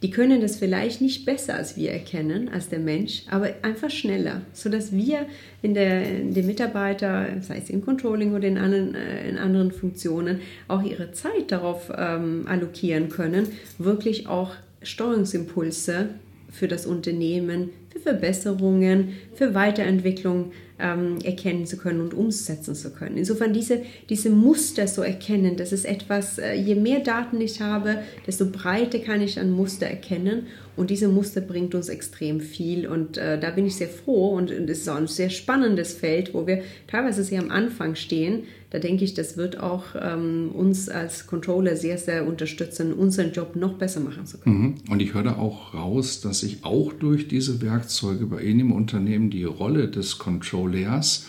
Die 0.00 0.10
können 0.10 0.40
das 0.40 0.56
vielleicht 0.56 1.00
nicht 1.00 1.24
besser 1.24 1.56
als 1.56 1.76
wir 1.76 1.90
erkennen, 1.90 2.48
als 2.48 2.68
der 2.68 2.78
Mensch, 2.78 3.24
aber 3.28 3.48
einfach 3.62 3.90
schneller, 3.90 4.42
sodass 4.52 4.92
wir 4.92 5.26
in 5.60 5.74
der, 5.74 6.08
in 6.20 6.34
den 6.34 6.46
Mitarbeiter, 6.46 7.26
sei 7.40 7.58
es 7.58 7.68
im 7.68 7.84
Controlling 7.84 8.32
oder 8.32 8.46
in 8.46 8.58
anderen, 8.58 8.94
äh, 8.94 9.28
in 9.28 9.38
anderen 9.38 9.72
Funktionen, 9.72 10.40
auch 10.68 10.84
ihre 10.84 11.10
Zeit 11.10 11.50
darauf 11.50 11.90
ähm, 11.96 12.44
allokieren 12.46 13.08
können, 13.08 13.48
wirklich 13.78 14.28
auch 14.28 14.52
Steuerungsimpulse 14.82 16.10
für 16.50 16.68
das 16.68 16.86
Unternehmen, 16.86 17.70
für 17.90 18.00
Verbesserungen, 18.00 19.14
für 19.34 19.54
Weiterentwicklung 19.54 20.52
ähm, 20.78 21.18
erkennen 21.24 21.66
zu 21.66 21.76
können 21.76 22.00
und 22.00 22.14
umsetzen 22.14 22.74
zu 22.74 22.90
können. 22.90 23.16
Insofern 23.16 23.52
diese, 23.52 23.82
diese 24.08 24.30
Muster 24.30 24.86
so 24.86 25.02
erkennen, 25.02 25.56
das 25.56 25.72
ist 25.72 25.84
etwas, 25.84 26.38
äh, 26.38 26.54
je 26.54 26.74
mehr 26.74 27.00
Daten 27.00 27.40
ich 27.40 27.60
habe, 27.60 27.98
desto 28.26 28.50
breiter 28.50 28.98
kann 29.00 29.20
ich 29.20 29.38
ein 29.38 29.50
Muster 29.50 29.86
erkennen 29.86 30.46
und 30.78 30.90
diese 30.90 31.08
Muster 31.08 31.40
bringt 31.40 31.74
uns 31.74 31.88
extrem 31.88 32.40
viel 32.40 32.86
und 32.86 33.18
äh, 33.18 33.38
da 33.38 33.50
bin 33.50 33.66
ich 33.66 33.74
sehr 33.74 33.88
froh 33.88 34.36
und 34.36 34.50
es 34.50 34.78
ist 34.78 34.88
auch 34.88 34.96
ein 34.96 35.08
sehr 35.08 35.28
spannendes 35.28 35.92
Feld, 35.92 36.34
wo 36.34 36.46
wir 36.46 36.62
teilweise 36.86 37.24
sehr 37.24 37.42
am 37.42 37.50
Anfang 37.50 37.96
stehen. 37.96 38.44
Da 38.70 38.78
denke 38.78 39.04
ich, 39.04 39.14
das 39.14 39.36
wird 39.36 39.58
auch 39.58 39.96
ähm, 40.00 40.50
uns 40.54 40.88
als 40.88 41.26
Controller 41.26 41.74
sehr, 41.74 41.98
sehr 41.98 42.26
unterstützen, 42.26 42.92
unseren 42.92 43.32
Job 43.32 43.56
noch 43.56 43.74
besser 43.74 44.00
machen 44.00 44.26
zu 44.26 44.38
können. 44.38 44.60
Mhm. 44.60 44.74
Und 44.88 45.02
ich 45.02 45.14
höre 45.14 45.24
da 45.24 45.36
auch 45.36 45.74
raus, 45.74 46.20
dass 46.20 46.40
sich 46.40 46.64
auch 46.64 46.92
durch 46.92 47.26
diese 47.26 47.60
Werkzeuge 47.60 48.26
bei 48.26 48.42
Ihnen 48.42 48.60
im 48.60 48.72
Unternehmen 48.72 49.30
die 49.30 49.44
Rolle 49.44 49.88
des 49.88 50.18
Controllers 50.18 51.26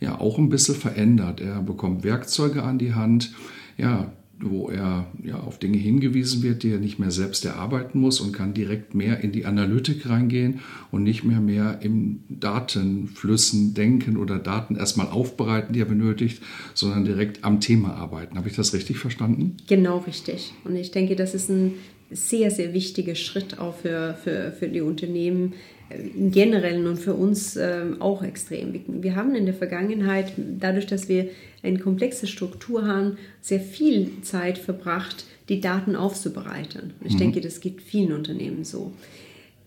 ja 0.00 0.18
auch 0.18 0.38
ein 0.38 0.48
bisschen 0.48 0.74
verändert. 0.76 1.42
Er 1.42 1.60
bekommt 1.60 2.02
Werkzeuge 2.02 2.62
an 2.62 2.78
die 2.78 2.94
Hand, 2.94 3.34
ja, 3.76 4.10
wo 4.42 4.68
er 4.68 5.06
ja, 5.22 5.38
auf 5.38 5.58
Dinge 5.58 5.78
hingewiesen 5.78 6.42
wird, 6.42 6.62
die 6.62 6.70
er 6.70 6.78
nicht 6.78 6.98
mehr 6.98 7.10
selbst 7.10 7.44
erarbeiten 7.44 7.98
muss 8.00 8.20
und 8.20 8.32
kann 8.32 8.54
direkt 8.54 8.94
mehr 8.94 9.20
in 9.20 9.32
die 9.32 9.44
Analytik 9.44 10.08
reingehen 10.08 10.60
und 10.90 11.02
nicht 11.02 11.24
mehr 11.24 11.40
mehr 11.40 11.80
im 11.82 12.20
Datenflüssen 12.28 13.74
denken 13.74 14.16
oder 14.16 14.38
Daten 14.38 14.76
erstmal 14.76 15.08
aufbereiten, 15.08 15.72
die 15.72 15.80
er 15.80 15.86
benötigt, 15.86 16.42
sondern 16.74 17.04
direkt 17.04 17.44
am 17.44 17.60
Thema 17.60 17.94
arbeiten. 17.94 18.36
Habe 18.36 18.48
ich 18.48 18.56
das 18.56 18.72
richtig 18.72 18.98
verstanden? 18.98 19.56
Genau 19.66 19.98
richtig. 19.98 20.52
Und 20.64 20.76
ich 20.76 20.90
denke, 20.90 21.16
das 21.16 21.34
ist 21.34 21.50
ein 21.50 21.74
sehr, 22.10 22.50
sehr 22.50 22.72
wichtiger 22.74 23.14
Schritt 23.14 23.58
auch 23.58 23.76
für, 23.76 24.16
für, 24.22 24.52
für 24.52 24.68
die 24.68 24.80
Unternehmen, 24.80 25.54
im 25.90 26.30
Generellen 26.30 26.86
und 26.86 26.96
für 26.96 27.14
uns 27.14 27.56
ähm, 27.56 28.00
auch 28.00 28.22
extrem. 28.22 28.80
Wir 28.86 29.16
haben 29.16 29.34
in 29.34 29.44
der 29.44 29.54
Vergangenheit, 29.54 30.32
dadurch, 30.36 30.86
dass 30.86 31.08
wir 31.08 31.28
eine 31.62 31.78
komplexe 31.78 32.26
Struktur 32.26 32.86
haben, 32.86 33.18
sehr 33.40 33.60
viel 33.60 34.22
Zeit 34.22 34.58
verbracht, 34.58 35.24
die 35.48 35.60
Daten 35.60 35.96
aufzubereiten. 35.96 36.94
Ich 37.04 37.14
mhm. 37.14 37.18
denke, 37.18 37.40
das 37.40 37.60
geht 37.60 37.82
vielen 37.82 38.12
Unternehmen 38.12 38.64
so. 38.64 38.92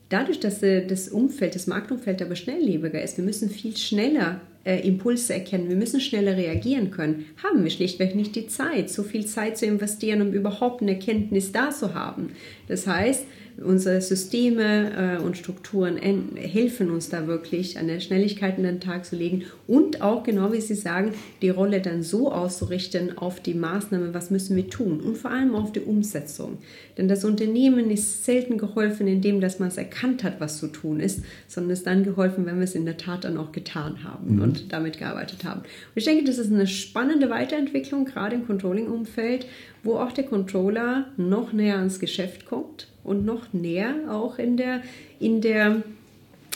Dadurch, 0.10 0.40
dass 0.40 0.62
äh, 0.64 0.86
das 0.86 1.10
Umfeld, 1.10 1.56
das 1.56 1.68
Marktumfeld 1.68 2.22
aber 2.22 2.36
schnelllebiger 2.36 3.02
ist, 3.02 3.18
wir 3.18 3.26
müssen 3.26 3.50
viel 3.50 3.76
schneller 3.76 4.42
äh, 4.64 4.88
Impulse 4.88 5.34
erkennen, 5.34 5.70
wir 5.70 5.76
müssen 5.76 6.00
schneller 6.00 6.38
reagieren 6.38 6.92
können, 6.92 7.26
haben 7.44 7.64
wir 7.64 7.72
schlichtweg 7.72 8.16
nicht 8.16 8.36
die 8.36 8.48
Zeit, 8.48 8.90
so 8.90 9.04
viel 9.04 9.26
Zeit 9.26 9.58
zu 9.58 9.66
investieren, 9.66 10.22
um 10.22 10.32
überhaupt 10.32 10.82
eine 10.82 10.92
Erkenntnis 10.92 11.52
da 11.52 11.72
zu 11.72 11.94
haben. 11.94 12.32
Das 12.68 12.88
heißt, 12.88 13.26
unsere 13.62 14.02
Systeme 14.02 15.18
äh, 15.20 15.22
und 15.22 15.38
Strukturen 15.38 15.98
helfen 16.36 16.90
uns 16.90 17.10
da 17.10 17.28
wirklich, 17.28 17.78
eine 17.78 18.02
Schnelligkeit 18.02 18.58
in 18.58 18.64
den 18.64 18.80
Tag 18.80 19.06
zu 19.06 19.16
legen 19.16 19.44
und 19.68 20.02
auch, 20.02 20.24
genau 20.24 20.52
wie 20.52 20.62
Sie 20.62 20.76
sagen, 20.76 21.14
die 21.42 21.50
Rolle 21.50 21.82
dann 21.82 22.04
so 22.04 22.32
auszurichten 22.32 23.18
auf 23.18 23.40
die 23.40 23.54
Maßnahme, 23.54 24.14
was 24.14 24.32
müssen 24.32 24.56
wir 24.56 24.70
tun 24.70 25.00
und 25.02 25.18
vor 25.18 25.32
allem 25.32 25.56
auf 25.56 25.72
die 25.72 25.82
Umsetzung. 25.82 26.58
Denn 26.98 27.08
das 27.08 27.26
Unternehmen 27.26 27.90
ist 27.90 28.26
selten 28.26 28.58
geholfen, 28.58 29.08
indem 29.08 29.42
dass 29.42 29.60
man 29.60 29.68
es 29.70 29.78
erkannt 29.78 30.24
hat, 30.24 30.40
was 30.40 30.60
zu 30.60 30.68
tun 30.68 31.00
ist, 31.00 31.24
sondern 31.48 31.72
es 31.72 31.80
ist 31.80 31.88
dann 31.88 32.04
geholfen, 32.04 32.46
wenn 32.46 32.58
wir 32.58 32.64
es 32.64 32.76
in 32.76 32.86
der 32.86 32.98
Tat 32.98 33.24
dann 33.24 33.38
auch 33.38 33.52
getan 33.52 34.04
haben 34.04 34.36
mhm. 34.36 34.42
und 34.42 34.74
damit 34.74 35.00
gearbeitet 35.00 35.44
haben. 35.44 35.62
Und 35.62 35.96
ich 35.96 36.06
denke, 36.06 36.24
das 36.24 36.38
ist 36.38 36.52
eine 36.52 36.68
spannende 36.68 37.30
Weiterentwicklung, 37.30 38.06
gerade 38.06 38.36
im 38.36 38.46
Controlling-Umfeld, 38.46 39.46
wo 39.84 39.96
auch 39.96 40.12
der 40.12 40.24
Controller 40.24 41.08
noch 41.18 41.54
näher 41.54 41.78
ans 41.78 42.00
Geschäft 42.00 42.46
kommt 42.46 42.88
und 43.04 43.26
noch 43.26 43.54
näher 43.54 43.96
auch 44.10 44.40
in 44.40 44.58
der, 44.58 44.82
in 45.20 45.42
der, 45.42 45.84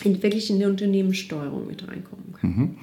in, 0.04 0.22
wirklich 0.24 0.50
in 0.50 0.60
der 0.60 0.70
Unternehmenssteuerung 0.70 1.68
mit 1.68 1.88
reinkommen 1.88 2.34
kann. 2.34 2.50
Mhm. 2.50 2.76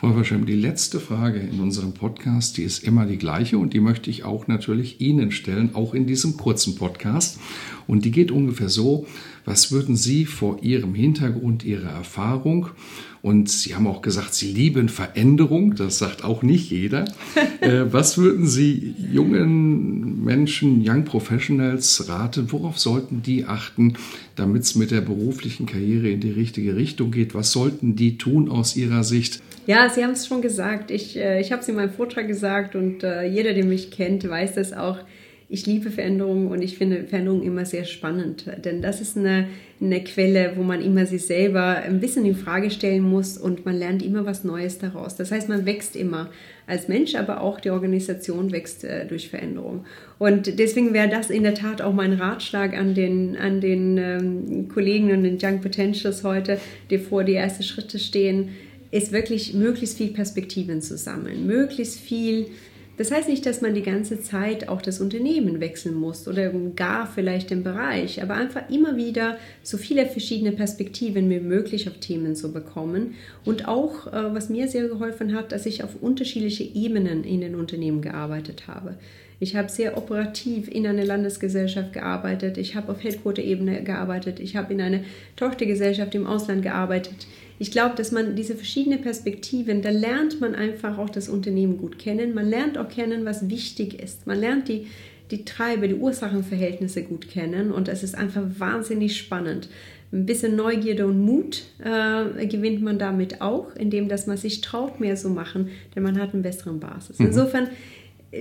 Frau 0.00 0.14
Verschem, 0.14 0.46
die 0.46 0.56
letzte 0.56 0.98
Frage 0.98 1.40
in 1.40 1.60
unserem 1.60 1.92
Podcast, 1.92 2.56
die 2.56 2.62
ist 2.62 2.82
immer 2.82 3.04
die 3.04 3.18
gleiche 3.18 3.58
und 3.58 3.74
die 3.74 3.80
möchte 3.80 4.08
ich 4.08 4.24
auch 4.24 4.46
natürlich 4.46 4.98
Ihnen 5.02 5.30
stellen, 5.30 5.74
auch 5.74 5.92
in 5.92 6.06
diesem 6.06 6.38
kurzen 6.38 6.74
Podcast. 6.74 7.38
Und 7.86 8.06
die 8.06 8.10
geht 8.10 8.30
ungefähr 8.30 8.70
so, 8.70 9.06
was 9.44 9.72
würden 9.72 9.96
Sie 9.96 10.24
vor 10.24 10.62
Ihrem 10.62 10.94
Hintergrund, 10.94 11.64
Ihrer 11.64 11.90
Erfahrung 11.90 12.68
und 13.22 13.50
Sie 13.50 13.74
haben 13.74 13.86
auch 13.86 14.00
gesagt, 14.00 14.34
Sie 14.34 14.50
lieben 14.50 14.88
Veränderung, 14.88 15.74
das 15.74 15.98
sagt 15.98 16.24
auch 16.24 16.42
nicht 16.42 16.70
jeder. 16.70 17.04
äh, 17.60 17.84
was 17.90 18.16
würden 18.16 18.46
Sie 18.46 18.94
jungen 19.12 20.24
Menschen, 20.24 20.82
Young 20.86 21.04
Professionals 21.04 22.08
raten? 22.08 22.50
Worauf 22.50 22.78
sollten 22.78 23.22
die 23.22 23.44
achten, 23.44 23.94
damit 24.36 24.62
es 24.62 24.74
mit 24.74 24.90
der 24.90 25.02
beruflichen 25.02 25.66
Karriere 25.66 26.08
in 26.08 26.20
die 26.20 26.30
richtige 26.30 26.76
Richtung 26.76 27.10
geht? 27.10 27.34
Was 27.34 27.52
sollten 27.52 27.94
die 27.94 28.16
tun 28.16 28.48
aus 28.48 28.76
Ihrer 28.76 29.04
Sicht? 29.04 29.42
Ja, 29.66 29.88
Sie 29.90 30.02
haben 30.02 30.12
es 30.12 30.26
schon 30.26 30.40
gesagt. 30.40 30.90
Ich, 30.90 31.16
äh, 31.16 31.40
ich 31.40 31.52
habe 31.52 31.60
es 31.60 31.68
in 31.68 31.76
meinem 31.76 31.92
Vortrag 31.92 32.26
gesagt 32.26 32.74
und 32.74 33.02
äh, 33.02 33.24
jeder, 33.24 33.52
der 33.52 33.64
mich 33.64 33.90
kennt, 33.90 34.28
weiß 34.28 34.54
das 34.54 34.72
auch 34.72 34.98
ich 35.52 35.66
liebe 35.66 35.90
Veränderungen 35.90 36.46
und 36.46 36.62
ich 36.62 36.78
finde 36.78 37.02
Veränderungen 37.02 37.42
immer 37.42 37.64
sehr 37.64 37.84
spannend, 37.84 38.44
denn 38.64 38.80
das 38.82 39.00
ist 39.00 39.18
eine, 39.18 39.48
eine 39.80 40.04
Quelle, 40.04 40.52
wo 40.54 40.62
man 40.62 40.80
immer 40.80 41.06
sich 41.06 41.26
selber 41.26 41.78
ein 41.78 41.98
bisschen 41.98 42.24
in 42.24 42.36
Frage 42.36 42.70
stellen 42.70 43.02
muss 43.02 43.36
und 43.36 43.64
man 43.64 43.76
lernt 43.76 44.00
immer 44.04 44.24
was 44.24 44.44
Neues 44.44 44.78
daraus. 44.78 45.16
Das 45.16 45.32
heißt, 45.32 45.48
man 45.48 45.66
wächst 45.66 45.96
immer 45.96 46.30
als 46.68 46.86
Mensch, 46.86 47.16
aber 47.16 47.40
auch 47.40 47.58
die 47.58 47.70
Organisation 47.70 48.52
wächst 48.52 48.84
äh, 48.84 49.08
durch 49.08 49.28
Veränderung. 49.28 49.86
Und 50.20 50.60
deswegen 50.60 50.94
wäre 50.94 51.08
das 51.08 51.30
in 51.30 51.42
der 51.42 51.54
Tat 51.54 51.82
auch 51.82 51.92
mein 51.92 52.12
Ratschlag 52.12 52.72
an 52.78 52.94
den, 52.94 53.36
an 53.36 53.60
den 53.60 53.98
ähm, 53.98 54.68
Kollegen 54.68 55.10
und 55.10 55.24
den 55.24 55.38
Young 55.42 55.60
Potentials 55.60 56.22
heute, 56.22 56.60
die 56.90 56.98
vor 56.98 57.24
die 57.24 57.34
ersten 57.34 57.64
Schritte 57.64 57.98
stehen, 57.98 58.50
ist 58.92 59.10
wirklich 59.10 59.52
möglichst 59.54 59.98
viel 59.98 60.12
Perspektiven 60.12 60.80
zu 60.80 60.96
sammeln, 60.96 61.44
möglichst 61.44 61.98
viel 61.98 62.46
Das 63.00 63.10
heißt 63.10 63.30
nicht, 63.30 63.46
dass 63.46 63.62
man 63.62 63.72
die 63.72 63.80
ganze 63.80 64.20
Zeit 64.20 64.68
auch 64.68 64.82
das 64.82 65.00
Unternehmen 65.00 65.58
wechseln 65.58 65.94
muss 65.94 66.28
oder 66.28 66.52
gar 66.76 67.06
vielleicht 67.06 67.48
den 67.48 67.64
Bereich, 67.64 68.22
aber 68.22 68.34
einfach 68.34 68.68
immer 68.68 68.98
wieder 68.98 69.38
so 69.62 69.78
viele 69.78 70.04
verschiedene 70.04 70.52
Perspektiven 70.52 71.30
wie 71.30 71.40
möglich 71.40 71.88
auf 71.88 71.96
Themen 71.96 72.36
zu 72.36 72.52
bekommen. 72.52 73.14
Und 73.46 73.66
auch, 73.66 74.06
äh, 74.08 74.34
was 74.34 74.50
mir 74.50 74.68
sehr 74.68 74.86
geholfen 74.86 75.34
hat, 75.34 75.50
dass 75.50 75.64
ich 75.64 75.82
auf 75.82 76.02
unterschiedliche 76.02 76.62
Ebenen 76.62 77.24
in 77.24 77.40
den 77.40 77.54
Unternehmen 77.54 78.02
gearbeitet 78.02 78.64
habe. 78.66 78.96
Ich 79.42 79.56
habe 79.56 79.70
sehr 79.70 79.96
operativ 79.96 80.68
in 80.68 80.86
einer 80.86 81.04
Landesgesellschaft 81.04 81.94
gearbeitet. 81.94 82.58
Ich 82.58 82.76
habe 82.76 82.92
auf 82.92 83.02
Headquarter-Ebene 83.02 83.82
gearbeitet. 83.82 84.38
Ich 84.38 84.54
habe 84.54 84.74
in 84.74 84.82
einer 84.82 85.00
Tochtergesellschaft 85.36 86.14
im 86.14 86.26
Ausland 86.26 86.62
gearbeitet. 86.62 87.26
Ich 87.58 87.70
glaube, 87.70 87.96
dass 87.96 88.12
man 88.12 88.36
diese 88.36 88.54
verschiedenen 88.54 89.00
Perspektiven, 89.00 89.80
da 89.80 89.88
lernt 89.88 90.42
man 90.42 90.54
einfach 90.54 90.98
auch 90.98 91.08
das 91.08 91.30
Unternehmen 91.30 91.78
gut 91.78 91.98
kennen. 91.98 92.34
Man 92.34 92.50
lernt 92.50 92.76
auch 92.76 92.88
kennen, 92.90 93.24
was 93.24 93.48
wichtig 93.48 94.02
ist. 94.02 94.26
Man 94.26 94.38
lernt 94.38 94.68
die, 94.68 94.88
die 95.30 95.46
Treiber, 95.46 95.88
die 95.88 95.94
Ursachenverhältnisse 95.94 97.02
gut 97.02 97.30
kennen 97.30 97.72
und 97.72 97.88
es 97.88 98.02
ist 98.02 98.16
einfach 98.16 98.42
wahnsinnig 98.58 99.16
spannend. 99.16 99.70
Ein 100.12 100.26
bisschen 100.26 100.56
Neugierde 100.56 101.06
und 101.06 101.20
Mut 101.20 101.62
äh, 101.78 102.46
gewinnt 102.46 102.82
man 102.82 102.98
damit 102.98 103.40
auch, 103.40 103.74
indem 103.76 104.08
dass 104.08 104.26
man 104.26 104.36
sich 104.36 104.60
traut, 104.60 104.98
mehr 104.98 105.14
zu 105.14 105.30
machen, 105.30 105.68
denn 105.94 106.02
man 106.02 106.20
hat 106.20 106.34
eine 106.34 106.42
bessere 106.42 106.72
Basis. 106.72 107.18
Mhm. 107.18 107.26
Insofern 107.26 107.68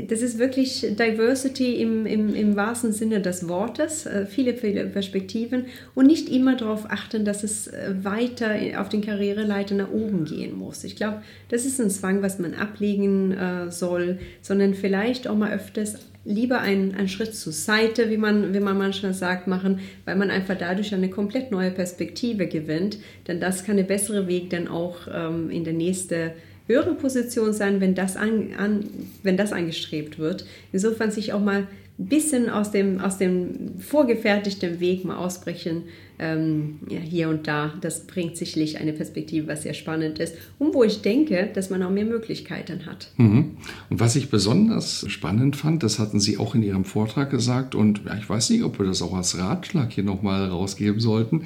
das 0.08 0.21
ist 0.21 0.38
wirklich 0.38 0.82
Diversity 0.82 1.82
im, 1.82 2.06
im, 2.06 2.36
im 2.36 2.56
wahrsten 2.56 2.93
Sinne 2.93 3.21
des 3.21 3.47
Wortes, 3.47 4.06
äh, 4.06 4.28
viele, 4.28 4.54
viele 4.54 4.86
Perspektiven 4.86 5.65
und 5.95 6.06
nicht 6.06 6.30
immer 6.30 6.56
darauf 6.56 6.86
achten, 6.91 7.25
dass 7.25 7.43
es 7.43 7.67
äh, 7.67 7.95
weiter 8.04 8.52
auf 8.78 8.89
den 8.89 9.02
Karriereleiter 9.02 9.73
nach 9.73 9.91
oben 9.91 10.25
gehen 10.25 10.56
muss. 10.56 10.84
Ich 10.84 10.95
glaube, 10.95 11.23
das 11.49 11.65
ist 11.65 11.82
ein 11.82 11.89
Zwang, 11.89 12.21
was 12.21 12.38
man 12.38 12.54
ablegen 12.54 13.32
äh, 13.32 13.71
soll, 13.71 14.19
sondern 14.41 14.75
vielleicht 14.75 15.28
auch 15.28 15.36
mal 15.36 15.52
öfters 15.52 15.95
lieber 16.23 16.62
einen, 16.62 16.93
einen 16.93 17.08
Schritt 17.08 17.34
zur 17.34 17.54
Seite, 17.54 18.12
wie 18.12 18.17
man, 18.17 18.54
wie 18.54 18.60
man 18.60 18.78
manchmal 18.78 19.15
sagt, 19.15 19.47
machen, 19.47 19.80
weil 20.06 20.15
man 20.15 20.30
einfach 20.30 20.56
dadurch 20.56 20.93
eine 20.93 21.10
komplett 21.10 21.49
neue 21.49 21.71
Perspektive 21.71 22.45
gewinnt. 22.45 22.99
Denn 23.28 23.39
das 23.39 23.63
kann 23.63 23.78
der 23.78 23.86
bessere 23.86 24.28
Weg 24.28 24.52
dann 24.52 24.67
auch 24.67 25.08
ähm, 25.12 25.49
in 25.49 25.63
der 25.63 25.73
nächsten 25.73 26.32
höhere 26.69 26.93
Position 26.93 27.51
sein, 27.51 27.82
wenn 27.82 27.95
das, 27.95 28.15
an, 28.15 28.53
an, 28.58 28.86
wenn 29.23 29.38
das 29.38 29.51
angestrebt 29.51 30.19
wird. 30.19 30.45
Insofern 30.71 31.10
sich 31.12 31.34
auch 31.34 31.41
mal 31.41 31.67
ein 31.97 32.05
bisschen 32.05 32.49
aus 32.49 32.71
dem, 32.71 32.99
aus 32.99 33.17
dem 33.17 33.79
vorgefertigten 33.79 34.79
Weg 34.79 35.03
mal 35.03 35.17
ausbrechen, 35.17 35.84
ähm, 36.19 36.79
ja, 36.89 36.99
hier 36.99 37.29
und 37.29 37.47
da. 37.47 37.73
Das 37.82 38.05
bringt 38.05 38.38
sicherlich 38.38 38.77
eine 38.77 38.93
Perspektive, 38.93 39.47
was 39.47 39.63
sehr 39.63 39.73
spannend 39.73 40.19
ist 40.19 40.36
und 40.60 40.73
wo 40.75 40.84
ich 40.84 41.01
denke, 41.01 41.49
dass 41.53 41.69
man 41.69 41.82
auch 41.82 41.89
mehr 41.89 42.05
Möglichkeiten 42.05 42.86
hat. 42.86 43.12
Mhm. 43.17 43.58
Und 43.89 43.99
was 43.99 44.15
ich 44.15 44.29
besonders 44.29 45.05
spannend 45.10 45.55
fand, 45.55 45.82
das 45.82 45.97
hatten 45.97 46.19
Sie 46.19 46.38
auch 46.38 46.55
in 46.55 46.62
Ihrem 46.62 46.86
Vortrag 46.86 47.32
gesagt 47.32 47.73
und 47.73 48.01
ja, 48.05 48.15
ich 48.17 48.29
weiß 48.29 48.51
nicht, 48.51 48.63
ob 48.63 48.79
wir 48.79 48.86
das 48.86 49.01
auch 49.01 49.13
als 49.13 49.38
Ratschlag 49.38 49.91
hier 49.91 50.03
nochmal 50.03 50.45
rausgeben 50.45 50.99
sollten. 50.99 51.45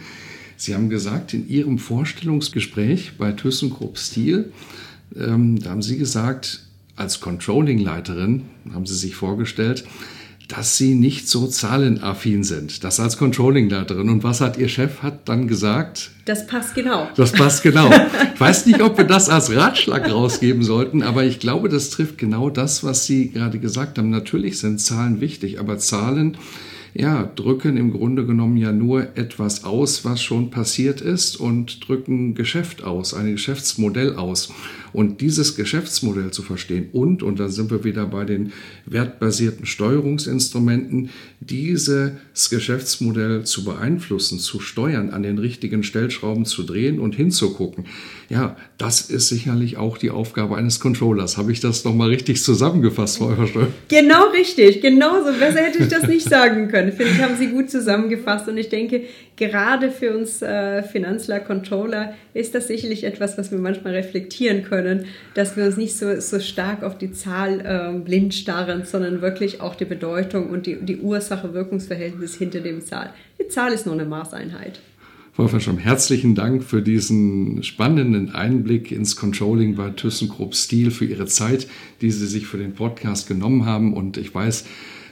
Sie 0.56 0.76
haben 0.76 0.90
gesagt, 0.90 1.34
in 1.34 1.48
Ihrem 1.48 1.80
Vorstellungsgespräch 1.80 3.14
bei 3.18 3.32
ThyssenKrupp 3.32 3.98
Stil, 3.98 4.52
ähm, 5.18 5.60
da 5.60 5.72
haben 5.72 5.82
Sie 5.82 5.98
gesagt, 5.98 6.62
als 6.96 7.20
Controlling-Leiterin 7.20 8.44
haben 8.74 8.86
Sie 8.86 8.96
sich 8.96 9.16
vorgestellt, 9.16 9.84
dass 10.48 10.78
Sie 10.78 10.94
nicht 10.94 11.28
so 11.28 11.48
zahlenaffin 11.48 12.44
sind. 12.44 12.84
Das 12.84 13.00
als 13.00 13.18
Controlling-Leiterin. 13.18 14.10
Und 14.10 14.24
was 14.24 14.42
hat 14.42 14.58
Ihr 14.58 14.68
Chef 14.68 15.02
hat 15.02 15.28
dann 15.28 15.48
gesagt? 15.48 16.12
Das 16.26 16.46
passt 16.46 16.76
genau. 16.76 17.08
Das 17.16 17.32
passt 17.32 17.64
genau. 17.64 17.90
Ich 18.34 18.40
weiß 18.40 18.66
nicht, 18.66 18.82
ob 18.82 18.98
wir 18.98 19.06
das 19.06 19.30
als 19.30 19.56
Ratschlag 19.56 20.12
rausgeben 20.12 20.64
sollten, 20.64 21.02
aber 21.02 21.24
ich 21.24 21.40
glaube, 21.40 21.70
das 21.70 21.90
trifft 21.90 22.18
genau 22.18 22.50
das, 22.50 22.84
was 22.84 23.06
Sie 23.06 23.32
gerade 23.32 23.60
gesagt 23.60 23.98
haben. 23.98 24.10
Natürlich 24.10 24.60
sind 24.60 24.80
Zahlen 24.80 25.22
wichtig, 25.22 25.60
aber 25.60 25.80
Zahlen 25.80 26.38
ja, 26.94 27.24
drücken 27.36 27.76
im 27.76 27.92
Grunde 27.92 28.26
genommen 28.26 28.58
ja 28.58 28.72
nur 28.72 29.18
etwas 29.18 29.64
aus, 29.64 30.06
was 30.06 30.22
schon 30.22 30.52
passiert 30.52 31.02
ist 31.02 31.36
und 31.36 31.88
drücken 31.88 32.36
Geschäft 32.36 32.84
aus, 32.84 33.14
ein 33.14 33.32
Geschäftsmodell 33.32 34.16
aus. 34.16 34.54
Und 34.94 35.22
dieses 35.22 35.56
Geschäftsmodell 35.56 36.30
zu 36.30 36.44
verstehen 36.44 36.90
und, 36.92 37.24
und 37.24 37.40
da 37.40 37.50
sind 37.50 37.72
wir 37.72 37.84
wieder 37.84 38.06
bei 38.06 38.26
den 38.26 38.52
wertbasierten 38.86 39.66
Steuerungsinstrumenten, 39.66 41.10
dieses 41.50 42.50
Geschäftsmodell 42.50 43.44
zu 43.44 43.64
beeinflussen, 43.64 44.40
zu 44.40 44.60
steuern, 44.60 45.10
an 45.10 45.24
den 45.24 45.38
richtigen 45.38 45.84
Stellschrauben 45.84 46.46
zu 46.46 46.64
drehen 46.64 47.00
und 47.00 47.16
hinzugucken. 47.16 47.86
Ja, 48.30 48.56
das 48.78 49.02
ist 49.02 49.28
sicherlich 49.28 49.78
auch 49.78 49.98
die 49.98 50.10
Aufgabe 50.10 50.56
eines 50.56 50.80
Controllers. 50.80 51.38
Habe 51.38 51.52
ich 51.52 51.60
das 51.60 51.84
nochmal 51.84 52.10
richtig 52.10 52.42
zusammengefasst, 52.42 53.18
Frau 53.18 53.32
Eversteuer? 53.32 53.68
Genau 53.90 54.30
richtig, 54.30 54.82
genauso. 54.82 55.32
Besser 55.34 55.60
hätte 55.60 55.84
ich 55.84 55.90
das 55.90 56.08
nicht 56.08 56.28
sagen 56.28 56.68
können. 56.68 56.92
Finde 56.92 57.12
ich, 57.14 57.22
haben 57.22 57.38
Sie 57.38 57.48
gut 57.48 57.70
zusammengefasst. 57.70 58.48
Und 58.48 58.58
ich 58.58 58.70
denke, 58.70 59.04
gerade 59.36 59.92
für 59.92 60.16
uns 60.18 60.42
äh, 60.42 60.84
Finanzler, 60.84 61.40
Controller 61.40 62.14
ist 62.34 62.56
das 62.56 62.68
sicherlich 62.68 63.04
etwas, 63.04 63.38
was 63.38 63.52
wir 63.52 63.60
manchmal 63.60 63.94
reflektieren 63.94 64.64
können, 64.64 65.06
dass 65.36 65.56
wir 65.56 65.66
uns 65.66 65.78
nicht 65.78 65.96
so, 65.96 66.20
so 66.20 66.40
stark 66.40 66.84
auf 66.84 66.98
die 66.98 67.12
Zahl 67.12 67.60
äh, 67.60 68.00
blind 68.00 68.34
starren, 68.34 68.84
sondern 68.86 69.22
wirklich 69.22 69.62
auch 69.62 69.76
die 69.76 69.86
Bedeutung 69.86 70.50
und 70.50 70.66
die, 70.66 70.78
die 70.82 71.00
Ursache-Wirkungsverhältnis 71.34 72.36
hinter 72.36 72.60
dem 72.60 72.82
Zahl. 72.82 73.14
Die 73.40 73.48
Zahl 73.48 73.74
ist 73.74 73.86
nur 73.86 73.96
eine 73.96 74.06
Maßeinheit. 74.06 74.80
Frau 75.34 75.48
Verschomm, 75.48 75.80
herzlichen 75.80 76.36
Dank 76.36 76.64
für 76.64 76.84
diesen 76.84 77.64
spannenden 77.64 78.36
Einblick 78.36 78.92
ins 78.92 79.16
Controlling 79.16 79.76
bei 79.76 79.90
ThyssenKrupp 79.90 80.54
Stil, 80.54 80.92
für 80.92 81.06
Ihre 81.06 81.26
Zeit, 81.26 81.68
die 82.02 82.12
Sie 82.12 82.28
sich 82.28 82.46
für 82.46 82.60
den 82.60 82.74
Podcast 82.74 83.28
genommen 83.28 83.66
haben. 83.66 83.94
Und 83.94 84.18
ich 84.18 84.34
weiß, 84.34 84.66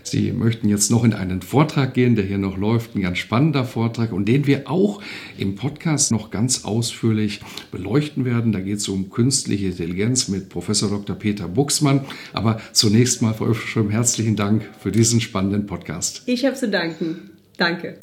Sie 0.04 0.32
möchten 0.32 0.70
jetzt 0.70 0.92
noch 0.92 1.04
in 1.04 1.14
einen 1.14 1.42
Vortrag 1.42 1.94
gehen, 1.94 2.16
der 2.16 2.26
hier 2.26 2.38
noch 2.38 2.58
läuft, 2.58 2.96
ein 2.96 3.02
ganz 3.02 3.18
spannender 3.18 3.66
Vortrag 3.66 4.12
und 4.12 4.26
den 4.26 4.48
wir 4.48 4.70
auch 4.70 5.02
im 5.38 5.56
Podcast 5.56 6.12
noch 6.12 6.32
ganz 6.32 6.66
ausführlich 6.66 7.42
beleuchten 7.72 8.26
werden. 8.26 8.52
Da 8.52 8.60
geht 8.60 8.78
es 8.78 8.88
um 8.88 9.10
künstliche 9.10 9.68
Intelligenz 9.68 10.28
mit 10.28 10.50
Professor 10.50 10.90
Dr. 10.90 11.16
Peter 11.16 11.48
Buxmann. 11.48 12.06
Aber 12.34 12.60
zunächst 12.72 13.22
mal, 13.22 13.34
Frau 13.34 13.46
Öfschirm, 13.46 13.90
herzlichen 13.90 14.36
Dank 14.36 14.70
für 14.80 14.92
diesen 14.92 15.22
spannenden 15.22 15.66
Podcast. 15.66 16.24
Ich 16.26 16.46
habe 16.46 16.56
zu 16.56 16.70
danken. 16.70 17.32
Danke. 17.58 17.98